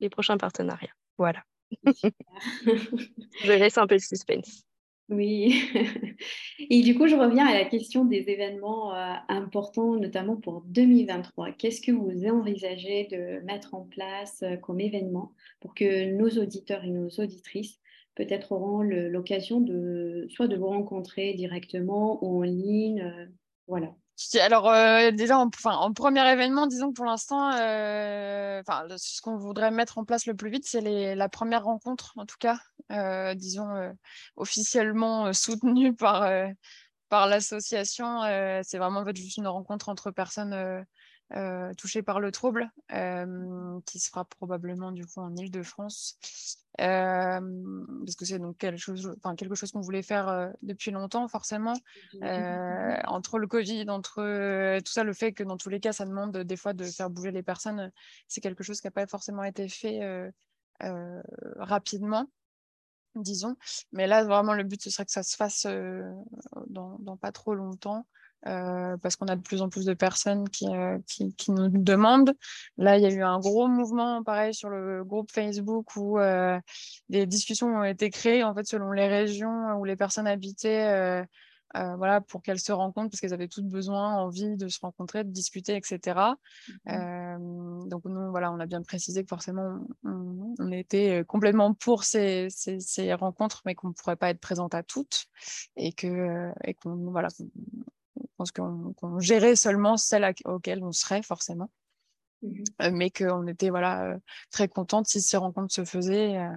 les 0.00 0.08
prochains 0.08 0.36
partenariats. 0.36 0.94
Voilà. 1.18 1.42
je 1.84 3.52
laisse 3.52 3.78
un 3.78 3.86
peu 3.86 3.94
le 3.94 4.00
suspense. 4.00 4.64
Oui. 5.10 5.54
Et 6.70 6.80
du 6.80 6.94
coup, 6.96 7.06
je 7.08 7.16
reviens 7.16 7.46
à 7.46 7.52
la 7.52 7.66
question 7.66 8.06
des 8.06 8.30
événements 8.30 8.94
euh, 8.94 9.14
importants, 9.28 9.96
notamment 9.96 10.36
pour 10.36 10.62
2023. 10.66 11.52
Qu'est-ce 11.52 11.82
que 11.82 11.92
vous 11.92 12.26
envisagez 12.26 13.06
de 13.10 13.44
mettre 13.44 13.74
en 13.74 13.82
place 13.82 14.42
euh, 14.42 14.56
comme 14.56 14.80
événement 14.80 15.34
pour 15.60 15.74
que 15.74 16.16
nos 16.16 16.30
auditeurs 16.42 16.84
et 16.84 16.90
nos 16.90 17.08
auditrices 17.18 17.80
peut-être 18.14 18.52
auront 18.52 18.80
l'occasion 18.82 19.60
de 19.60 20.26
soit 20.30 20.48
de 20.48 20.56
vous 20.56 20.68
rencontrer 20.68 21.34
directement 21.34 22.24
ou 22.24 22.40
en 22.40 22.42
ligne, 22.42 23.02
euh, 23.02 23.26
voilà. 23.66 23.94
Alors, 24.40 24.70
euh, 24.70 25.10
déjà, 25.10 25.38
en, 25.38 25.50
en, 25.64 25.92
premier 25.92 26.26
événement, 26.30 26.66
disons 26.66 26.90
que 26.90 26.94
pour 26.94 27.04
l'instant, 27.04 27.52
euh, 27.52 28.62
ce 28.96 29.20
qu'on 29.20 29.36
voudrait 29.36 29.72
mettre 29.72 29.98
en 29.98 30.04
place 30.04 30.26
le 30.26 30.34
plus 30.34 30.50
vite, 30.50 30.64
c'est 30.66 31.14
la 31.14 31.28
première 31.28 31.64
rencontre, 31.64 32.12
en 32.16 32.24
tout 32.24 32.36
cas, 32.38 32.58
euh, 32.92 33.34
disons, 33.34 33.94
officiellement 34.36 35.32
soutenue 35.32 35.94
par, 35.94 36.28
par 37.08 37.26
l'association. 37.26 38.20
c'est 38.62 38.78
vraiment 38.78 39.00
en 39.00 39.04
fait, 39.04 39.16
juste 39.16 39.36
une 39.36 39.48
rencontre 39.48 39.88
entre 39.88 40.12
personnes 40.12 40.84
touchées 41.76 42.02
par 42.02 42.20
le 42.20 42.30
trouble, 42.30 42.70
qui 43.86 43.98
se 43.98 44.10
fera 44.10 44.24
probablement 44.24 44.92
du 44.92 45.06
coup 45.06 45.20
en 45.20 45.34
Ile-de-France 45.36 46.18
parce 46.76 48.16
que 48.18 48.24
c'est 48.24 48.38
donc 48.40 48.58
quelque 48.58 48.78
chose, 48.78 49.14
enfin, 49.18 49.36
quelque 49.36 49.54
chose 49.54 49.70
qu'on 49.70 49.80
voulait 49.80 50.02
faire 50.02 50.52
depuis 50.62 50.90
longtemps, 50.90 51.28
forcément. 51.28 51.74
entre 52.20 53.38
le 53.38 53.46
Covid, 53.46 53.88
entre 53.88 54.80
tout 54.80 54.92
ça, 54.92 55.04
le 55.04 55.12
fait 55.12 55.32
que 55.32 55.44
dans 55.44 55.56
tous 55.56 55.68
les 55.68 55.80
cas, 55.80 55.92
ça 55.92 56.04
demande 56.04 56.36
des 56.36 56.56
fois 56.56 56.72
de 56.72 56.84
faire 56.84 57.10
bouger 57.10 57.30
les 57.30 57.42
personnes, 57.42 57.92
c'est 58.28 58.40
quelque 58.40 58.64
chose 58.64 58.80
qui 58.80 58.86
n'a 58.86 58.92
pas 58.92 59.06
forcément 59.06 59.44
été 59.44 59.68
fait 59.68 60.00
rapidement 61.56 62.28
disons. 63.16 63.56
Mais 63.92 64.06
là, 64.06 64.24
vraiment, 64.24 64.54
le 64.54 64.64
but, 64.64 64.82
ce 64.82 64.90
serait 64.90 65.04
que 65.04 65.12
ça 65.12 65.22
se 65.22 65.36
fasse 65.36 65.66
dans, 66.66 66.98
dans, 66.98 67.16
pas 67.16 67.32
trop 67.32 67.54
longtemps. 67.54 68.06
Euh, 68.46 68.98
parce 68.98 69.16
qu'on 69.16 69.26
a 69.28 69.36
de 69.36 69.40
plus 69.40 69.62
en 69.62 69.70
plus 69.70 69.86
de 69.86 69.94
personnes 69.94 70.48
qui, 70.50 70.68
euh, 70.68 70.98
qui, 71.06 71.34
qui, 71.34 71.50
nous 71.50 71.68
demandent. 71.68 72.34
Là, 72.76 72.98
il 72.98 73.02
y 73.02 73.06
a 73.06 73.10
eu 73.10 73.22
un 73.22 73.38
gros 73.38 73.68
mouvement, 73.68 74.22
pareil, 74.22 74.52
sur 74.52 74.68
le 74.68 75.02
groupe 75.02 75.32
Facebook 75.32 75.96
où 75.96 76.18
euh, 76.18 76.60
des 77.08 77.24
discussions 77.24 77.68
ont 77.68 77.84
été 77.84 78.10
créées, 78.10 78.44
en 78.44 78.54
fait, 78.54 78.66
selon 78.66 78.92
les 78.92 79.08
régions 79.08 79.72
où 79.78 79.84
les 79.86 79.96
personnes 79.96 80.26
habitaient, 80.26 81.24
voilà, 81.74 82.20
pour 82.20 82.42
qu'elles 82.42 82.60
se 82.60 82.70
rencontrent, 82.70 83.10
parce 83.10 83.20
qu'elles 83.20 83.32
avaient 83.32 83.48
toutes 83.48 83.66
besoin, 83.66 84.14
envie 84.16 84.56
de 84.56 84.68
se 84.68 84.78
rencontrer, 84.80 85.24
de 85.24 85.30
discuter, 85.30 85.74
etc. 85.76 86.34
Mmh 86.86 87.88
donc, 87.88 88.04
nous, 88.04 88.30
voilà, 88.30 88.52
on 88.52 88.60
a 88.60 88.66
bien 88.66 88.82
précisé 88.82 89.22
que 89.22 89.28
forcément, 89.28 89.86
on, 90.04 90.54
on 90.58 90.72
était 90.72 91.24
complètement 91.26 91.74
pour 91.74 92.04
ces, 92.04 92.48
ces, 92.50 92.78
ces 92.80 93.12
rencontres, 93.14 93.62
mais 93.66 93.74
qu'on 93.74 93.88
ne 93.88 93.92
pourrait 93.92 94.16
pas 94.16 94.30
être 94.30 94.40
présente 94.40 94.74
à 94.74 94.82
toutes 94.82 95.26
et 95.76 95.92
qu'on 95.92 97.10
voilà, 97.10 97.28
pense 98.52 98.94
qu'on 98.94 99.18
gérait 99.20 99.56
seulement 99.56 99.96
celles 99.96 100.34
auxquelles 100.44 100.82
on 100.82 100.92
serait 100.92 101.22
forcément. 101.22 101.70
Mmh 102.42 102.64
euh, 102.82 102.90
mais 102.92 103.10
qu'on 103.10 103.46
était 103.46 103.70
voilà, 103.70 104.04
euh, 104.04 104.18
très 104.50 104.68
contente 104.68 105.06
si 105.06 105.20
ces 105.20 105.36
rencontres 105.36 105.72
se 105.72 105.84
faisaient, 105.84 106.36
euh, 106.36 106.50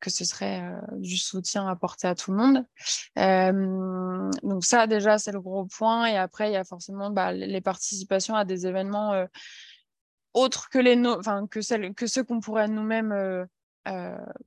que 0.00 0.10
ce 0.10 0.24
serait 0.24 0.62
du 0.92 1.18
soutien 1.18 1.68
apporté 1.68 2.08
à 2.08 2.14
tout 2.14 2.32
le 2.32 2.38
monde. 2.38 2.64
donc 4.42 4.64
ça 4.64 4.86
déjà 4.86 5.18
c'est 5.18 5.30
le 5.30 5.42
gros 5.42 5.66
point. 5.66 6.06
Et 6.06 6.16
après 6.16 6.48
il 6.48 6.54
y 6.54 6.56
a 6.56 6.64
forcément 6.64 7.10
bah, 7.10 7.32
les 7.32 7.60
participations 7.60 8.34
à 8.34 8.46
des 8.46 8.66
événements 8.66 9.26
autres 10.32 10.70
que, 10.70 10.78
les 10.78 10.96
enfin 11.06 11.46
que, 11.48 11.60
celles, 11.60 11.94
que 11.94 12.06
ceux 12.06 12.24
qu'on 12.24 12.40
pourrait 12.40 12.68
nous-mêmes 12.68 13.46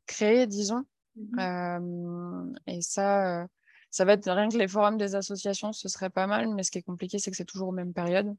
créer, 0.07 0.47
disons. 0.47 0.85
Mmh 1.17 2.55
et 2.65 2.81
ça 2.81 3.45
ça 3.93 4.05
va 4.05 4.13
être 4.13 4.29
rien 4.29 4.49
que 4.49 4.57
les 4.57 4.67
forums 4.67 4.97
des 4.97 5.13
associations, 5.13 5.71
ce 5.71 5.87
serait 5.87 6.09
pas 6.09 6.25
mal, 6.25 6.47
mais 6.55 6.63
ce 6.63 6.71
qui 6.71 6.79
est 6.79 6.81
compliqué, 6.81 7.19
c'est 7.19 7.29
que 7.29 7.37
c'est 7.37 7.45
toujours 7.45 7.67
aux 7.67 7.73
mêmes 7.73 7.93
périodes. 7.93 8.35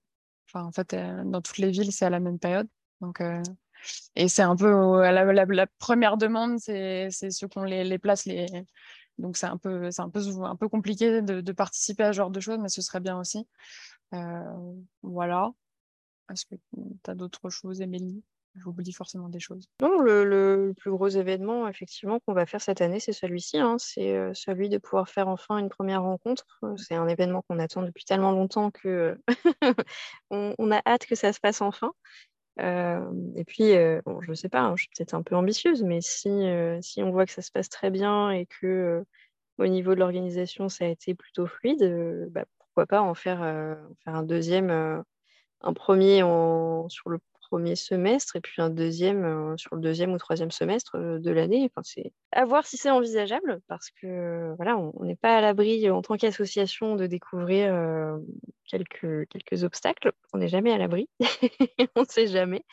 Enfin, 0.48 0.64
en 0.64 0.72
fait, 0.72 0.96
dans 1.24 1.40
toutes 1.40 1.58
les 1.58 1.70
villes, 1.70 1.92
c'est 1.92 2.04
à 2.04 2.10
la 2.10 2.18
même 2.18 2.40
période. 2.40 2.68
Donc, 3.00 3.22
et 4.16 4.28
c'est 4.28 4.42
un 4.42 4.56
peu 4.56 4.68
la, 5.00 5.66
première 5.78 6.16
demande, 6.16 6.58
c'est 6.58 7.08
ceux 7.10 7.46
qui 7.46 7.58
ont 7.58 7.62
les, 7.62 7.98
places. 7.98 8.24
Les... 8.24 8.46
Donc, 9.18 9.36
c'est 9.36 9.46
un 9.46 9.56
peu, 9.56 9.90
un 9.96 10.10
peu, 10.10 10.20
un 10.42 10.56
peu 10.56 10.68
compliqué 10.68 11.22
de, 11.22 11.40
de, 11.40 11.52
participer 11.52 12.02
à 12.02 12.12
ce 12.12 12.16
genre 12.16 12.30
de 12.30 12.40
choses, 12.40 12.58
mais 12.58 12.68
ce 12.68 12.82
serait 12.82 12.98
bien 12.98 13.16
aussi. 13.16 13.46
voilà. 15.02 15.52
Est-ce 16.32 16.46
que 16.46 16.56
tu 17.04 17.10
as 17.10 17.14
d'autres 17.14 17.48
choses, 17.50 17.80
Émilie? 17.80 18.24
J'oublie 18.56 18.92
forcément 18.92 19.28
des 19.28 19.40
choses. 19.40 19.68
Non, 19.82 19.98
le, 19.98 20.72
plus 20.76 20.90
gros 20.90 21.08
événement, 21.08 21.66
effectivement, 21.66 22.20
qu'on 22.20 22.34
va 22.34 22.46
faire 22.46 22.60
cette 22.60 22.80
année, 22.80 23.00
c'est 23.00 23.12
celui-ci. 23.12 23.58
Hein. 23.58 23.76
C'est 23.78 24.16
euh, 24.16 24.32
celui 24.32 24.68
de 24.68 24.78
pouvoir 24.78 25.08
faire 25.08 25.26
enfin 25.26 25.58
une 25.58 25.68
première 25.68 26.02
rencontre. 26.02 26.46
Euh, 26.62 26.76
c'est 26.76 26.94
un 26.94 27.08
événement 27.08 27.42
qu'on 27.42 27.58
attend 27.58 27.82
depuis 27.82 28.04
tellement 28.04 28.30
longtemps 28.30 28.70
que 28.70 29.18
on, 30.30 30.70
a 30.70 30.80
hâte 30.86 31.06
que 31.06 31.16
ça 31.16 31.32
se 31.32 31.40
passe 31.40 31.62
enfin. 31.62 31.92
Euh, 32.60 33.04
et 33.34 33.44
puis, 33.44 33.70
je 33.72 34.30
ne 34.30 34.34
sais 34.34 34.48
pas, 34.48 34.60
hein, 34.60 34.76
je 34.76 34.82
suis 34.82 34.90
peut-être 34.96 35.14
un 35.14 35.22
peu 35.22 35.34
ambitieuse, 35.34 35.82
mais 35.82 36.00
si, 36.00 36.30
si 36.80 37.02
on 37.02 37.10
voit 37.10 37.26
que 37.26 37.32
ça 37.32 37.42
se 37.42 37.50
passe 37.50 37.68
très 37.68 37.90
bien 37.90 38.30
et 38.30 38.46
que 38.46 39.04
au 39.58 39.66
niveau 39.66 39.94
de 39.94 40.00
l'organisation, 40.00 40.68
ça 40.68 40.84
a 40.84 40.88
été 40.88 41.14
plutôt 41.14 41.46
fluide, 41.46 42.28
bah, 42.30 42.44
pourquoi 42.58 42.86
pas 42.86 43.02
en 43.02 43.14
faire, 43.14 43.40
faire 44.04 44.14
un 44.14 44.22
deuxième, 44.22 44.70
un 44.70 45.72
premier 45.72 46.22
en, 46.22 46.88
sur 46.88 47.10
le 47.10 47.18
premier 47.54 47.76
semestre 47.76 48.34
et 48.34 48.40
puis 48.40 48.60
un 48.60 48.68
deuxième 48.68 49.24
euh, 49.24 49.56
sur 49.56 49.76
le 49.76 49.80
deuxième 49.80 50.12
ou 50.12 50.18
troisième 50.18 50.50
semestre 50.50 50.96
euh, 50.96 51.20
de 51.20 51.30
l'année. 51.30 51.70
Enfin, 51.70 51.82
c'est 51.84 52.12
à 52.32 52.44
voir 52.44 52.66
si 52.66 52.76
c'est 52.76 52.90
envisageable 52.90 53.60
parce 53.68 53.90
que 53.92 54.52
voilà, 54.56 54.76
on 54.76 55.04
n'est 55.04 55.14
pas 55.14 55.36
à 55.36 55.40
l'abri 55.40 55.88
en 55.88 56.02
tant 56.02 56.16
qu'association 56.16 56.96
de 56.96 57.06
découvrir 57.06 57.72
euh, 57.72 58.18
quelques, 58.66 59.28
quelques 59.28 59.62
obstacles. 59.62 60.10
On 60.32 60.38
n'est 60.38 60.48
jamais 60.48 60.72
à 60.72 60.78
l'abri, 60.78 61.08
on 61.94 62.00
ne 62.00 62.06
sait 62.08 62.26
jamais. 62.26 62.64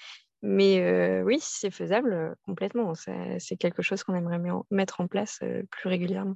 Mais 0.41 1.21
oui, 1.21 1.37
c'est 1.39 1.69
faisable, 1.69 2.35
complètement. 2.47 2.95
C'est 2.95 3.57
quelque 3.57 3.83
chose 3.83 4.03
qu'on 4.03 4.15
aimerait 4.15 4.41
mettre 4.71 4.99
en 4.99 5.05
place 5.07 5.39
plus 5.69 5.87
régulièrement. 5.87 6.35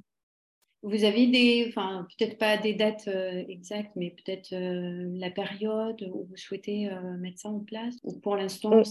Vous 0.86 1.02
avez 1.02 1.26
des, 1.26 1.66
enfin, 1.68 2.06
peut-être 2.16 2.38
pas 2.38 2.56
des 2.58 2.74
dates 2.74 3.08
euh, 3.08 3.42
exactes, 3.48 3.90
mais 3.96 4.10
peut-être 4.10 4.52
euh, 4.52 5.10
la 5.18 5.32
période 5.32 6.00
où 6.14 6.28
vous 6.30 6.36
souhaitez 6.36 6.88
euh, 6.88 7.16
mettre 7.18 7.40
ça 7.40 7.48
en 7.48 7.58
place 7.58 7.96
Ou 8.04 8.20
pour 8.20 8.36
l'instant, 8.36 8.70
on, 8.70 8.82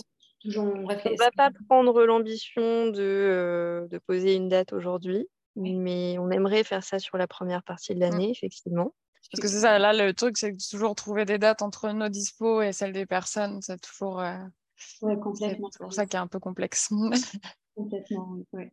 toujours 0.42 0.74
On 0.76 0.82
ne 0.82 1.18
va 1.18 1.32
pas 1.32 1.52
prendre 1.70 2.04
l'ambition 2.04 2.88
de, 2.88 3.88
de, 3.90 3.98
poser 4.00 4.36
une 4.36 4.50
date 4.50 4.74
aujourd'hui, 4.74 5.26
mais 5.56 6.18
on 6.20 6.30
aimerait 6.32 6.66
faire 6.66 6.84
ça 6.84 7.00
sur 7.00 7.18
la 7.18 7.28
première 7.28 7.64
partie 7.64 7.96
de 7.96 8.02
l'année, 8.02 8.30
effectivement. 8.30 8.94
Parce 9.32 9.42
que 9.42 9.48
c'est 9.48 9.62
ça, 9.62 9.80
là, 9.80 9.94
le 9.94 10.14
truc, 10.14 10.38
c'est 10.38 10.54
toujours 10.70 10.96
trouver 10.96 11.24
des 11.24 11.38
dates 11.38 11.62
entre 11.62 11.90
nos 11.92 12.10
dispos 12.10 12.62
et 12.62 12.74
celles 12.74 12.92
des 12.92 13.06
personnes. 13.06 13.62
C'est 13.62 13.80
toujours. 13.80 14.18
ouais, 15.02 15.18
complètement. 15.18 15.70
C'est 15.72 15.82
pour 15.82 15.94
ça 15.94 16.06
qui 16.06 16.18
est 16.18 16.20
un 16.20 16.28
peu 16.28 16.40
complexe. 16.40 16.90
complètement, 17.74 18.36
oui. 18.52 18.66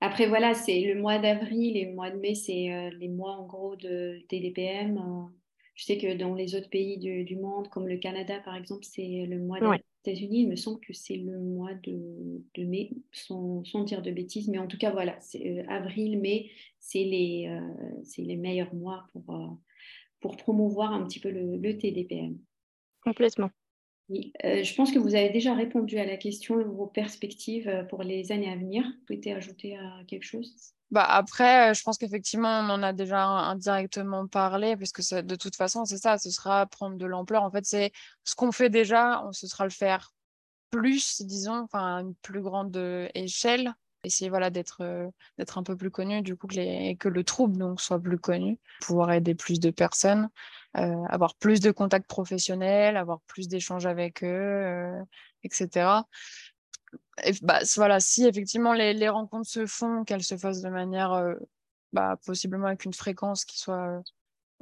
Après, 0.00 0.26
voilà, 0.26 0.54
c'est 0.54 0.80
le 0.80 1.00
mois 1.00 1.18
d'avril 1.18 1.76
et 1.76 1.86
le 1.86 1.94
mois 1.94 2.10
de 2.10 2.18
mai, 2.18 2.34
c'est 2.34 2.72
euh, 2.72 2.90
les 2.98 3.08
mois 3.08 3.32
en 3.32 3.46
gros 3.46 3.76
de 3.76 4.20
TDPM. 4.28 4.98
Euh. 4.98 5.34
je 5.74 5.84
sais 5.84 5.98
que 5.98 6.14
dans 6.14 6.34
les 6.34 6.54
autres 6.54 6.68
pays 6.68 6.98
du, 6.98 7.36
monde, 7.36 7.68
comme 7.68 7.88
le 7.88 7.96
Canada 7.96 8.40
par 8.44 8.56
exemple, 8.56 8.84
c'est 8.84 9.26
le 9.26 9.38
mois 9.38 9.60
des 9.60 9.82
États-Unis. 10.04 10.42
Il 10.42 10.48
me 10.48 10.56
semble 10.56 10.80
que 10.80 10.92
c'est 10.92 11.16
le 11.16 11.38
mois 11.38 11.74
de, 11.82 12.64
mai, 12.64 12.90
sans, 13.12 13.62
dire 13.84 14.02
de 14.02 14.10
bêtises. 14.10 14.48
Mais 14.48 14.58
en 14.58 14.66
tout 14.66 14.78
cas, 14.78 14.90
voilà, 14.90 15.16
c'est 15.20 15.58
euh, 15.58 15.64
avril, 15.68 16.20
mai, 16.20 16.50
c'est 16.78 17.04
les, 17.04 17.48
les 18.18 18.36
meilleurs 18.36 18.74
mois 18.74 19.06
pour, 19.12 19.58
pour 20.20 20.36
promouvoir 20.36 20.92
un 20.92 21.04
petit 21.06 21.20
peu 21.20 21.30
le, 21.30 21.56
le 21.56 21.78
TDPM. 21.78 22.38
Complètement. 23.02 23.50
Oui, 24.10 24.32
euh, 24.44 24.62
je 24.62 24.74
pense 24.74 24.92
que 24.92 24.98
vous 24.98 25.14
avez 25.14 25.30
déjà 25.30 25.54
répondu 25.54 25.98
à 25.98 26.04
la 26.04 26.16
question, 26.16 26.62
vos 26.62 26.86
perspectives 26.86 27.68
euh, 27.68 27.84
pour 27.84 28.02
les 28.02 28.32
années 28.32 28.50
à 28.50 28.56
venir. 28.56 28.84
Vous 28.84 29.06
souhaitez 29.06 29.32
ajouter 29.32 29.76
à 29.76 30.04
quelque 30.06 30.24
chose? 30.24 30.54
Bah 30.90 31.04
après, 31.04 31.70
euh, 31.70 31.74
je 31.74 31.82
pense 31.82 31.96
qu'effectivement, 31.96 32.60
on 32.60 32.68
en 32.68 32.82
a 32.82 32.92
déjà 32.92 33.24
indirectement 33.24 34.26
parlé, 34.26 34.76
parce 34.76 34.92
que 34.92 35.22
de 35.22 35.36
toute 35.36 35.56
façon, 35.56 35.86
c'est 35.86 35.96
ça, 35.96 36.18
ce 36.18 36.30
sera 36.30 36.66
prendre 36.66 36.96
de 36.96 37.06
l'ampleur. 37.06 37.42
En 37.42 37.50
fait, 37.50 37.64
c'est 37.64 37.92
ce 38.24 38.34
qu'on 38.34 38.52
fait 38.52 38.68
déjà, 38.68 39.26
ce 39.32 39.46
sera 39.46 39.64
le 39.64 39.70
faire 39.70 40.12
plus, 40.70 41.22
disons, 41.22 41.62
enfin, 41.64 42.00
une 42.00 42.14
plus 42.16 42.42
grande 42.42 42.76
échelle 43.14 43.72
essayer 44.04 44.30
voilà 44.30 44.50
d'être 44.50 44.82
euh, 44.82 45.08
d'être 45.38 45.58
un 45.58 45.62
peu 45.62 45.76
plus 45.76 45.90
connu 45.90 46.22
du 46.22 46.36
coup 46.36 46.46
que, 46.46 46.54
les, 46.54 46.96
que 46.96 47.08
le 47.08 47.24
trouble 47.24 47.56
donc 47.56 47.80
soit 47.80 47.98
plus 47.98 48.18
connu 48.18 48.58
pouvoir 48.80 49.12
aider 49.12 49.34
plus 49.34 49.60
de 49.60 49.70
personnes 49.70 50.28
euh, 50.76 51.04
avoir 51.08 51.34
plus 51.36 51.60
de 51.60 51.70
contacts 51.70 52.08
professionnels 52.08 52.96
avoir 52.96 53.20
plus 53.22 53.48
d'échanges 53.48 53.86
avec 53.86 54.22
eux 54.22 54.26
euh, 54.26 55.02
etc 55.42 56.00
et, 57.24 57.32
bah, 57.42 57.60
voilà 57.76 58.00
si 58.00 58.26
effectivement 58.26 58.72
les, 58.72 58.94
les 58.94 59.08
rencontres 59.08 59.48
se 59.48 59.66
font 59.66 60.04
qu'elles 60.04 60.22
se 60.22 60.36
fassent 60.36 60.62
de 60.62 60.70
manière 60.70 61.34
bah, 61.92 62.16
possiblement 62.24 62.68
avec 62.68 62.84
une 62.84 62.94
fréquence 62.94 63.44
qui 63.44 63.58
soit 63.58 64.02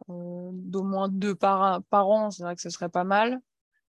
d'au 0.08 0.82
moins 0.82 1.08
deux 1.08 1.34
par, 1.34 1.82
par 1.84 2.08
an 2.08 2.30
c'est 2.30 2.42
vrai 2.42 2.56
que 2.56 2.62
ce 2.62 2.70
serait 2.70 2.88
pas 2.88 3.04
mal 3.04 3.40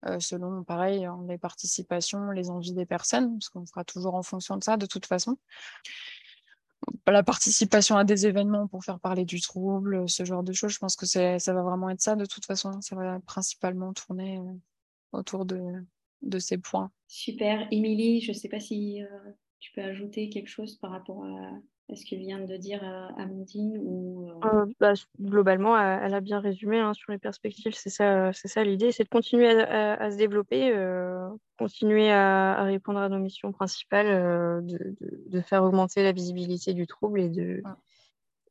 euh, 0.05 0.19
selon, 0.19 0.63
pareil, 0.63 1.05
hein, 1.05 1.19
les 1.27 1.37
participations, 1.37 2.31
les 2.31 2.49
envies 2.49 2.73
des 2.73 2.85
personnes, 2.85 3.33
parce 3.33 3.49
qu'on 3.49 3.65
fera 3.65 3.83
toujours 3.83 4.15
en 4.15 4.23
fonction 4.23 4.57
de 4.57 4.63
ça 4.63 4.77
de 4.77 4.85
toute 4.85 5.05
façon. 5.05 5.37
La 7.05 7.23
participation 7.23 7.97
à 7.97 8.05
des 8.05 8.25
événements 8.25 8.67
pour 8.67 8.83
faire 8.83 8.99
parler 8.99 9.25
du 9.25 9.41
trouble, 9.41 10.07
ce 10.07 10.23
genre 10.23 10.43
de 10.43 10.53
choses, 10.53 10.71
je 10.71 10.79
pense 10.79 10.95
que 10.95 11.05
ça 11.05 11.53
va 11.53 11.61
vraiment 11.61 11.89
être 11.89 12.01
ça 12.01 12.15
de 12.15 12.25
toute 12.25 12.45
façon. 12.45 12.81
Ça 12.81 12.95
va 12.95 13.19
principalement 13.19 13.93
tourner 13.93 14.37
euh, 14.37 14.53
autour 15.11 15.45
de, 15.45 15.59
de 16.21 16.39
ces 16.39 16.57
points. 16.57 16.91
Super. 17.07 17.67
Émilie, 17.71 18.21
je 18.21 18.31
ne 18.31 18.37
sais 18.37 18.47
pas 18.47 18.59
si 18.59 19.03
euh, 19.03 19.07
tu 19.59 19.71
peux 19.73 19.81
ajouter 19.81 20.29
quelque 20.29 20.47
chose 20.47 20.77
par 20.77 20.91
rapport 20.91 21.25
à, 21.25 21.51
est-ce 21.89 22.05
que 22.05 22.15
vient 22.15 22.39
de 22.39 22.55
dire 22.55 22.83
euh, 22.83 23.07
Amandine 23.17 23.79
ou 23.81 24.29
euh, 24.29 24.47
euh, 24.47 24.65
bah, 24.79 24.93
Globalement, 25.19 25.77
elle 25.77 26.13
a 26.13 26.21
bien 26.21 26.39
résumé 26.39 26.79
hein, 26.79 26.93
sur 26.93 27.11
les 27.11 27.17
perspectives. 27.17 27.73
C'est 27.73 27.89
ça, 27.89 28.31
c'est 28.31 28.47
ça 28.47 28.63
l'idée, 28.63 28.91
c'est 28.91 29.03
de 29.03 29.09
continuer 29.09 29.49
à, 29.49 30.11
se 30.11 30.17
développer, 30.17 30.71
continuer 31.57 32.11
à, 32.11 32.63
répondre 32.63 32.99
à 32.99 33.09
nos 33.09 33.17
missions 33.17 33.51
principales, 33.51 34.63
de, 34.65 35.41
faire 35.41 35.63
augmenter 35.63 36.03
la 36.03 36.11
visibilité 36.11 36.73
du 36.73 36.85
trouble 36.85 37.21
et 37.21 37.29
de, 37.29 37.63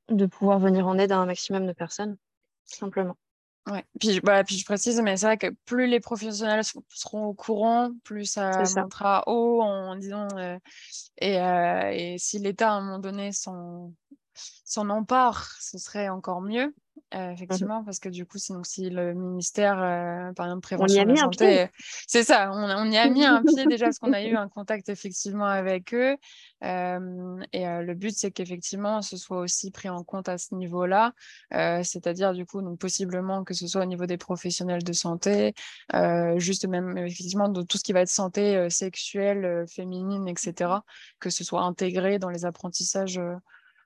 de 0.09 0.27
pouvoir 0.27 0.59
venir 0.59 0.87
en 0.87 0.99
aide 0.99 1.13
à 1.13 1.19
un 1.19 1.27
maximum 1.27 1.67
de 1.67 1.73
personnes, 1.73 2.17
simplement. 2.65 3.17
Ouais. 3.67 3.85
Puis, 4.01 4.21
bah, 4.21 4.45
puis 4.45 4.57
je 4.57 4.65
précise, 4.65 5.01
mais 5.03 5.17
c'est 5.17 5.27
vrai 5.27 5.37
que 5.37 5.55
plus 5.67 5.87
les 5.87 6.01
professionnels 6.01 6.63
seront 6.89 7.27
au 7.27 7.35
courant, 7.35 7.91
plus 8.05 8.25
ça, 8.25 8.63
montera 8.77 9.25
haut 9.27 9.61
en 9.63 9.97
disant. 9.97 10.29
Euh, 10.37 10.59
et, 11.19 11.39
euh, 11.39 11.91
et, 11.93 12.17
si 12.19 12.39
l'État, 12.39 12.71
à 12.71 12.75
un 12.77 12.81
moment 12.81 12.99
donné, 12.99 13.31
s'en 13.33 13.93
empare, 14.77 15.51
ce 15.61 15.79
serait 15.79 16.09
encore 16.09 16.41
mieux. 16.41 16.75
Euh, 17.15 17.31
mmh 17.31 17.33
effectivement, 17.33 17.85
parce 17.85 18.01
que 18.01 18.11
du 18.11 18.27
coup, 18.27 18.37
sinon, 18.37 18.63
si 18.65 18.91
le 18.91 19.15
ministère, 19.15 19.83
euh, 19.83 20.33
par 20.35 20.47
exemple, 20.47 20.61
prévention 20.61 21.05
de 21.05 21.09
la 21.09 21.17
santé, 21.17 21.69
c'est 22.07 22.23
ça, 22.23 22.51
on, 22.53 22.91
y 22.91 22.99
a 22.99 23.09
mis 23.09 23.25
un 23.25 23.43
pied 23.43 23.65
déjà 23.67 23.87
parce 23.87 23.99
qu'on 23.99 24.13
a 24.13 24.23
eu 24.23 24.35
un 24.37 24.49
contact 24.49 24.91
effectivement 24.91 25.47
avec 25.47 25.95
eux. 25.95 26.17
Euh, 26.65 27.41
et 27.53 27.65
le 27.65 27.95
but, 27.95 28.15
c'est 28.15 28.31
qu'effectivement, 28.31 29.01
ce 29.01 29.17
soit 29.17 29.39
aussi 29.39 29.71
pris 29.71 29.89
en 29.89 30.05
compte 30.05 30.29
à 30.29 30.37
ce 30.37 30.55
niveau-là, 30.55 31.15
c'est-à-dire 31.51 32.35
du 32.35 32.45
coup, 32.45 32.61
donc 32.61 32.79
possiblement 32.79 33.43
que 33.43 33.55
ce 33.55 33.67
soit 33.67 33.83
au 33.83 33.87
niveau 33.87 34.07
des 34.07 34.19
professionnels 34.19 34.83
de 34.83 34.93
santé, 34.93 35.55
juste 36.37 36.67
même 36.67 36.99
effectivement 36.99 37.49
de 37.49 37.63
tout 37.63 37.79
ce 37.79 37.85
qui 37.85 37.93
va 37.93 38.01
être 38.01 38.09
santé 38.09 38.69
sexuelle, 38.69 39.65
féminine, 39.69 40.29
etc., 40.29 40.73
que 41.21 41.31
ce 41.31 41.45
soit 41.45 41.63
intégré 41.63 42.19
dans 42.19 42.31
les 42.31 42.45
apprentissages 42.45 43.21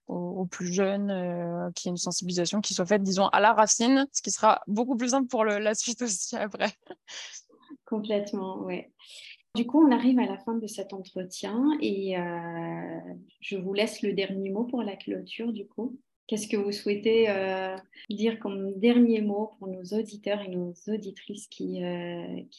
aux, 0.08 0.46
plus 0.46 0.72
jeunes, 0.72 1.10
euh, 1.10 1.70
qu'il 1.72 1.88
y 1.88 1.90
ait 1.90 1.92
une 1.92 1.96
sensibilisation 1.96 2.60
qui 2.60 2.74
soit 2.74 2.86
faite, 2.86 3.02
disons, 3.02 3.26
à 3.28 3.40
la 3.40 3.52
racine, 3.52 4.06
ce 4.12 4.22
qui 4.22 4.30
sera 4.30 4.60
beaucoup 4.66 4.96
plus 4.96 5.10
simple 5.10 5.28
pour 5.28 5.44
la 5.44 5.74
suite 5.74 6.02
aussi 6.02 6.36
après. 6.36 6.72
Complètement, 7.84 8.58
oui. 8.60 8.84
Du 9.54 9.66
coup, 9.66 9.86
on 9.86 9.92
arrive 9.92 10.18
à 10.18 10.26
la 10.26 10.38
fin 10.38 10.54
de 10.54 10.66
cet 10.66 10.92
entretien 10.94 11.62
et 11.80 12.18
euh, 12.18 13.00
je 13.40 13.56
vous 13.56 13.74
laisse 13.74 14.02
le 14.02 14.14
dernier 14.14 14.50
mot 14.50 14.64
pour 14.64 14.82
la 14.82 14.96
clôture, 14.96 15.52
du 15.52 15.66
coup. 15.66 15.98
Qu'est-ce 16.26 16.48
que 16.48 16.56
vous 16.56 16.72
souhaitez 16.72 17.28
euh, 17.28 17.76
dire 18.08 18.38
comme 18.38 18.78
dernier 18.78 19.20
mot 19.20 19.50
pour 19.58 19.68
nos 19.68 19.82
auditeurs 19.98 20.40
et 20.40 20.48
nos 20.48 20.72
auditrices 20.86 21.48
qui 21.48 21.82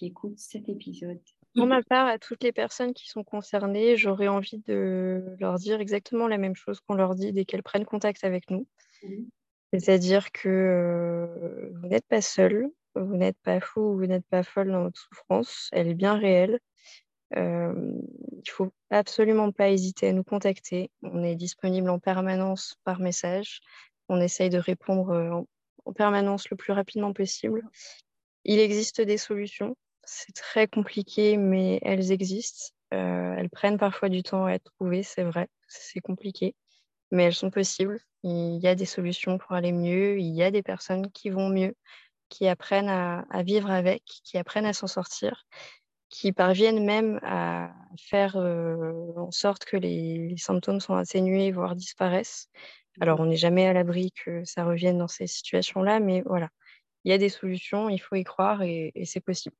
écoutent 0.02 0.38
cet 0.38 0.70
épisode? 0.70 1.20
Pour 1.56 1.68
ma 1.68 1.84
part, 1.84 2.08
à 2.08 2.18
toutes 2.18 2.44
les 2.44 2.52
personnes 2.52 2.94
qui 2.94 3.08
sont 3.10 3.24
concernées, 3.24 3.98
j'aurais 3.98 4.28
envie 4.28 4.60
de 4.60 5.36
leur 5.40 5.56
dire 5.56 5.80
exactement 5.80 6.28
la 6.28 6.38
même 6.38 6.56
chose 6.56 6.80
qu'on 6.82 6.96
leur 6.96 7.16
dit 7.16 7.32
dès 7.32 7.46
qu'elles 7.46 7.64
prennent 7.64 7.86
contact 7.86 8.24
avec 8.24 8.50
nous. 8.50 8.68
Mmh. 9.04 9.24
C'est-à-dire 9.74 10.32
que 10.32 10.50
euh, 10.50 11.70
vous 11.82 11.88
n'êtes 11.88 12.06
pas 12.08 12.22
seul, 12.22 12.70
vous 12.96 13.16
n'êtes 13.16 13.40
pas 13.44 13.60
fou, 13.60 13.96
vous 13.96 14.06
n'êtes 14.06 14.26
pas 14.28 14.44
folle 14.44 14.72
dans 14.72 14.84
votre 14.84 15.00
souffrance, 15.00 15.70
elle 15.72 15.88
est 15.88 15.96
bien 15.96 16.16
réelle. 16.16 16.60
Euh, 17.36 17.74
il 18.32 18.38
ne 18.38 18.52
faut 18.52 18.72
absolument 18.92 19.52
pas 19.52 19.70
hésiter 19.70 20.10
à 20.10 20.14
nous 20.14 20.24
contacter. 20.24 20.92
On 21.02 21.24
est 21.24 21.36
disponible 21.36 21.90
en 21.90 21.98
permanence 21.98 22.76
par 22.84 23.00
message. 23.00 23.62
On 24.10 24.22
essaye 24.22 24.52
de 24.52 24.60
répondre 24.60 25.10
euh, 25.10 25.42
en 25.86 25.94
permanence 25.94 26.50
le 26.52 26.58
plus 26.58 26.74
rapidement 26.74 27.14
possible. 27.14 27.64
Il 28.46 28.60
existe 28.60 29.02
des 29.02 29.18
solutions. 29.18 29.76
C'est 30.06 30.34
très 30.34 30.68
compliqué, 30.68 31.38
mais 31.38 31.80
elles 31.82 32.12
existent. 32.12 32.74
Euh, 32.94 33.36
elles 33.38 33.50
prennent 33.50 33.78
parfois 33.78 34.10
du 34.10 34.22
temps 34.24 34.46
à 34.46 34.52
être 34.54 34.72
trouvées, 34.76 35.04
c'est 35.04 35.24
vrai. 35.24 35.48
C'est 35.68 36.02
compliqué, 36.02 36.56
mais 37.12 37.24
elles 37.24 37.36
sont 37.36 37.52
possibles. 37.52 38.00
Il 38.24 38.60
y 38.62 38.68
a 38.68 38.76
des 38.76 38.86
solutions 38.86 39.38
pour 39.38 39.54
aller 39.54 39.72
mieux. 39.72 40.20
Il 40.20 40.34
y 40.36 40.44
a 40.44 40.52
des 40.52 40.64
personnes 40.64 41.12
qui 41.12 41.30
vont 41.30 41.50
mieux, 41.50 41.76
qui 42.30 42.48
apprennent 42.48 42.90
à, 42.90 43.26
vivre 43.44 43.72
avec, 43.72 44.04
qui 44.24 44.38
apprennent 44.38 44.66
à 44.66 44.74
s'en 44.74 44.88
sortir, 44.88 45.46
qui 46.10 46.34
parviennent 46.34 46.86
même 46.86 47.20
à 47.24 47.74
faire 48.00 48.38
euh, 48.38 49.14
en 49.18 49.32
sorte 49.32 49.66
que 49.66 49.78
les, 49.78 50.36
symptômes 50.38 50.82
sont 50.82 50.96
atténués, 50.96 51.52
voire 51.52 51.76
disparaissent. 51.76 52.50
Alors, 53.02 53.20
on 53.22 53.26
n'est 53.28 53.38
jamais 53.38 53.68
à 53.68 53.74
l'abri 53.74 54.12
que 54.12 54.44
ça 54.46 54.66
revienne 54.66 55.00
dans 55.00 55.08
ces 55.08 55.28
situations-là, 55.28 56.00
mais 56.00 56.22
voilà, 56.26 56.50
il 57.06 57.12
y 57.12 57.14
a 57.14 57.18
des 57.18 57.30
solutions, 57.30 57.90
il 57.90 58.00
faut 58.00 58.16
y 58.16 58.24
croire 58.24 58.62
et 58.64 58.94
c'est 59.06 59.22
possible. 59.22 59.56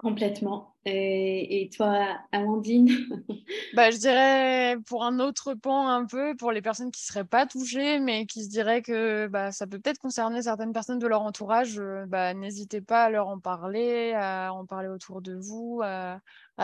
Complètement. 0.00 0.74
Et, 0.86 1.68
toi, 1.76 2.16
Amandine? 2.32 2.88
Bah, 3.74 3.90
Je 3.90 3.98
dirais 3.98 4.76
pour 4.86 5.04
un 5.04 5.20
autre 5.20 5.52
pan 5.52 5.88
un 5.88 6.06
peu, 6.06 6.34
pour 6.36 6.52
les 6.52 6.62
personnes 6.62 6.90
qui 6.90 7.02
ne 7.02 7.12
seraient 7.12 7.26
pas 7.26 7.44
touchées, 7.44 7.98
mais 8.00 8.24
qui 8.24 8.44
se 8.44 8.48
diraient 8.48 8.80
que 8.80 9.26
bah, 9.26 9.52
ça 9.52 9.66
peut 9.66 9.78
peut-être 9.78 9.98
concerner 9.98 10.40
certaines 10.40 10.72
personnes 10.72 10.98
de 10.98 11.06
leur 11.06 11.20
entourage, 11.20 11.78
euh, 11.78 12.06
bah, 12.06 12.32
n'hésitez 12.32 12.80
pas 12.80 13.04
à 13.04 13.10
leur 13.10 13.28
en 13.28 13.38
parler, 13.38 14.14
à 14.14 14.54
en 14.54 14.64
parler 14.64 14.88
autour 14.88 15.20
de 15.20 15.34
vous, 15.34 15.82
à, 15.84 16.18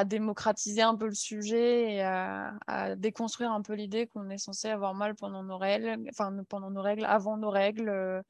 démocratiser 0.06 0.80
un 0.80 0.94
peu 0.94 1.06
le 1.06 1.14
sujet 1.14 1.96
et 1.96 2.02
à, 2.02 2.96
déconstruire 2.96 3.52
un 3.52 3.60
peu 3.60 3.74
l'idée 3.74 4.06
qu'on 4.06 4.30
est 4.30 4.38
censé 4.38 4.68
avoir 4.68 4.94
mal 4.94 5.14
pendant 5.14 5.42
nos 5.42 5.58
règles, 5.58 6.08
enfin 6.08 6.34
pendant 6.48 6.70
nos 6.70 6.82
règles, 6.82 7.04
avant 7.04 7.36
nos 7.36 7.50
règles. 7.50 7.90
Euh, 7.90 8.22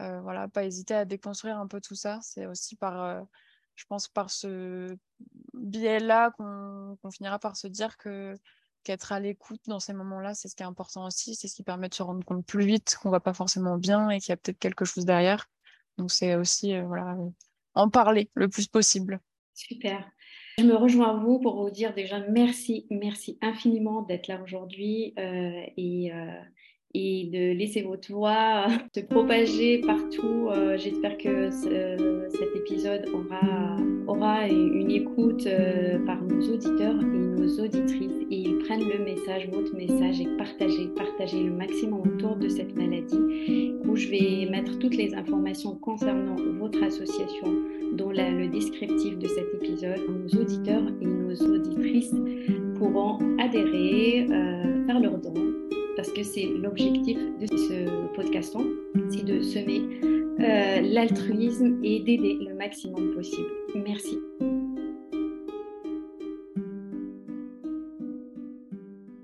euh, 0.00 0.20
voilà, 0.20 0.48
pas 0.48 0.64
hésiter 0.64 0.94
à 0.94 1.06
déconstruire 1.06 1.56
un 1.56 1.66
peu 1.66 1.80
tout 1.80 1.94
ça. 1.94 2.18
C'est 2.20 2.44
aussi 2.44 2.76
par 2.76 3.24
je 3.74 3.84
pense 3.86 4.08
par 4.08 4.30
ce 4.30 4.96
biais-là 5.54 6.30
qu'on 6.32 7.10
finira 7.10 7.38
par 7.38 7.56
se 7.56 7.66
dire 7.66 7.96
que 7.96 8.36
qu'être 8.84 9.12
à 9.12 9.20
l'écoute 9.20 9.62
dans 9.66 9.80
ces 9.80 9.94
moments-là, 9.94 10.34
c'est 10.34 10.48
ce 10.48 10.54
qui 10.54 10.62
est 10.62 10.66
important 10.66 11.06
aussi, 11.06 11.34
c'est 11.34 11.48
ce 11.48 11.54
qui 11.54 11.62
permet 11.62 11.88
de 11.88 11.94
se 11.94 12.02
rendre 12.02 12.24
compte 12.24 12.44
plus 12.44 12.66
vite 12.66 12.96
qu'on 13.00 13.10
va 13.10 13.20
pas 13.20 13.32
forcément 13.32 13.78
bien 13.78 14.10
et 14.10 14.20
qu'il 14.20 14.28
y 14.28 14.32
a 14.32 14.36
peut-être 14.36 14.58
quelque 14.58 14.84
chose 14.84 15.06
derrière. 15.06 15.46
Donc 15.96 16.10
c'est 16.10 16.34
aussi 16.34 16.74
euh, 16.74 16.84
voilà, 16.84 17.16
en 17.74 17.88
parler 17.88 18.30
le 18.34 18.48
plus 18.48 18.68
possible. 18.68 19.20
Super. 19.54 20.04
Je 20.58 20.64
me 20.64 20.76
rejoins 20.76 21.16
à 21.16 21.20
vous 21.20 21.40
pour 21.40 21.62
vous 21.62 21.70
dire 21.70 21.94
déjà 21.94 22.20
merci, 22.28 22.86
merci 22.90 23.38
infiniment 23.40 24.02
d'être 24.02 24.28
là 24.28 24.40
aujourd'hui 24.42 25.14
euh, 25.18 25.62
et, 25.76 26.12
euh, 26.12 26.40
et 26.94 27.24
de 27.32 27.58
laisser 27.58 27.82
votre 27.82 28.10
voix 28.12 28.66
se 28.94 29.00
propager 29.00 29.78
partout. 29.80 30.48
Euh, 30.50 30.76
j'espère 30.78 31.18
que 31.18 31.50
cet 31.50 32.56
épisode 32.56 33.04
aura, 33.12 33.76
aura 34.06 34.48
une 34.48 34.90
écoute 34.90 35.46
euh, 35.46 35.98
par 36.06 36.22
nos 36.22 36.40
auditeurs 36.52 36.94
et 37.00 37.04
nos 37.04 37.60
auditrices 37.60 38.22
et 38.30 38.36
ils 38.36 38.58
prennent 38.58 38.88
le 38.88 39.04
message, 39.04 39.48
votre 39.52 39.74
message 39.74 40.20
et 40.20 40.28
partagez, 40.38 40.88
partagez 40.96 41.42
le 41.42 41.50
maximum 41.50 42.00
autour 42.00 42.36
de 42.36 42.48
cette 42.48 42.74
maladie 42.76 43.74
où 43.84 43.96
je 43.96 44.08
vais 44.08 44.48
mettre 44.50 44.78
toutes 44.78 44.96
les 44.96 45.14
informations 45.14 45.74
concernant 45.76 46.36
votre 46.58 46.82
association 46.82 47.48
dans 47.92 48.10
le 48.10 48.48
descriptif 48.48 49.18
de 49.18 49.26
cet 49.26 49.46
épisode. 49.54 50.00
Nos 50.08 50.40
auditeurs 50.40 50.84
et 51.00 51.06
nos 51.06 51.34
auditrices 51.34 52.14
pourront 52.76 53.18
adhérer, 53.38 54.26
euh, 54.30 54.86
faire 54.86 55.00
leur 55.00 55.18
don 55.18 55.34
parce 55.96 56.12
que 56.12 56.22
c'est 56.22 56.46
l'objectif 56.46 57.18
de 57.40 57.46
ce 57.46 58.14
podcast, 58.14 58.56
c'est 59.10 59.24
de 59.24 59.42
semer 59.42 59.82
euh, 60.40 60.80
l'altruisme 60.82 61.78
et 61.82 62.00
d'aider 62.00 62.38
le 62.40 62.54
maximum 62.54 63.14
possible. 63.14 63.48
Merci. 63.74 64.18